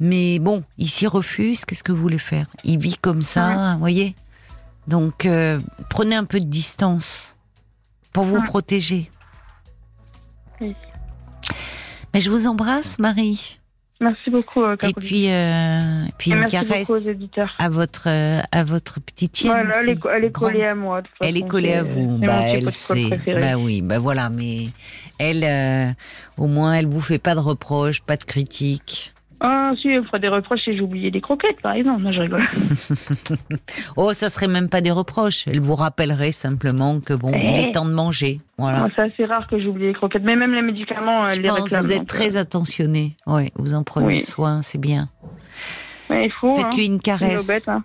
mais 0.00 0.38
bon, 0.40 0.64
il 0.78 0.88
s'y 0.90 1.06
refuse. 1.06 1.64
Qu'est-ce 1.64 1.84
que 1.84 1.92
vous 1.92 2.00
voulez 2.02 2.18
faire? 2.18 2.46
Il 2.64 2.78
vit 2.78 2.96
comme 3.00 3.22
ça, 3.22 3.74
vous 3.74 3.78
voyez? 3.78 4.16
Donc, 4.88 5.26
euh, 5.26 5.60
prenez 5.90 6.16
un 6.16 6.24
peu 6.24 6.40
de 6.40 6.46
distance 6.46 7.36
pour 8.12 8.24
vous 8.24 8.42
protéger. 8.42 9.10
Oui. 10.60 10.74
Mais 12.12 12.20
je 12.20 12.30
vous 12.30 12.46
embrasse, 12.48 12.98
Marie. 12.98 13.57
Merci 14.00 14.30
beaucoup, 14.30 14.62
euh, 14.62 14.74
Et 14.74 14.76
Caroline. 14.76 14.94
puis, 14.96 15.30
euh, 15.32 16.04
puis 16.18 16.30
Et 16.30 16.34
une 16.34 16.44
caresse 16.46 16.86
beaucoup 16.86 16.92
aux 16.92 17.08
éditeurs. 17.10 17.52
à 17.58 17.68
votre 17.68 18.04
euh, 18.08 18.40
à 18.52 18.62
votre 18.62 19.00
petite 19.00 19.36
chienne. 19.36 19.50
Voilà, 19.52 19.82
elle, 19.82 19.88
est, 19.88 19.98
elle 20.24 20.32
collée 20.32 20.58
Grande. 20.60 20.68
à 20.68 20.74
moi. 20.76 21.02
de 21.02 21.06
toute 21.08 21.16
Elle 21.20 21.36
est 21.36 21.48
collée 21.48 21.72
à 21.74 21.82
vous. 21.82 22.18
Bah, 22.18 22.40
elle 22.44 22.70
sait. 22.70 23.10
Bah 23.26 23.56
oui, 23.58 23.82
bah 23.82 23.98
voilà. 23.98 24.30
Mais 24.30 24.66
elle, 25.18 25.42
euh, 25.42 25.90
au 26.36 26.46
moins, 26.46 26.74
elle 26.74 26.86
vous 26.86 27.00
fait 27.00 27.18
pas 27.18 27.34
de 27.34 27.40
reproches, 27.40 28.00
pas 28.02 28.16
de 28.16 28.22
critiques. 28.24 29.12
Ah, 29.40 29.70
si, 29.80 29.88
elle 29.88 30.00
me 30.00 30.06
fera 30.06 30.18
des 30.18 30.28
reproches 30.28 30.60
si 30.64 30.74
j'ai 30.74 30.80
oublié 30.80 31.10
des 31.12 31.20
croquettes, 31.20 31.60
par 31.62 31.72
exemple. 31.72 32.02
Non, 32.02 32.12
je 32.12 32.20
rigole. 32.20 32.42
Oh, 33.96 34.12
ça 34.12 34.28
serait 34.30 34.48
même 34.48 34.68
pas 34.68 34.80
des 34.80 34.90
reproches. 34.90 35.46
Elle 35.46 35.60
vous 35.60 35.74
rappellerait 35.74 36.32
simplement 36.32 37.00
que 37.00 37.14
bon, 37.14 37.32
il 37.32 37.56
est 37.58 37.72
temps 37.72 37.84
de 37.84 37.92
manger. 37.92 38.40
Voilà. 38.58 38.80
Moi, 38.80 38.88
C'est 38.94 39.02
assez 39.02 39.24
rare 39.24 39.46
que 39.46 39.60
j'oublie 39.60 39.86
les 39.86 39.92
croquettes. 39.94 40.22
Mais 40.24 40.36
même 40.36 40.52
les 40.54 40.62
médicaments, 40.62 41.28
elle 41.28 41.36
Je 41.36 41.42
les 41.42 41.48
pense 41.48 41.60
réclame. 41.62 41.84
vous 41.84 41.92
êtes 41.92 42.06
très 42.08 42.36
euh, 42.36 42.40
attentionné. 42.40 43.14
Ouais, 43.26 43.50
vous 43.56 43.74
en 43.74 43.82
prenez 43.84 44.06
Oui. 44.06 44.20
soin, 44.20 44.62
c'est 44.62 44.78
bien. 44.78 45.08
ouais, 46.10 46.26
il 46.26 46.32
faut. 46.32 46.52
Hein. 46.56 46.62
Faites-lui 46.62 46.86
une 46.86 46.92
C'est 46.92 46.94
une 46.94 47.00
caresse. 47.00 47.46
bête, 47.46 47.68
hein. 47.68 47.84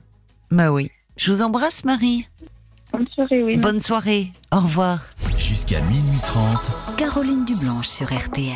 Bah 0.51 0.71
oui. 0.71 0.89
Je 1.17 1.31
vous 1.31 1.41
embrasse, 1.43 1.83
Marie. 1.85 2.27
Bonne 2.91 3.07
soirée, 3.07 3.43
oui. 3.43 3.57
Bonne 3.57 3.79
soirée. 3.79 4.31
Au 4.51 4.59
revoir. 4.59 5.01
Jusqu'à 5.37 5.81
minuit 5.81 6.19
30. 6.23 6.97
Caroline 6.97 7.45
Dublanche 7.45 7.87
sur 7.87 8.07
RTL. 8.13 8.51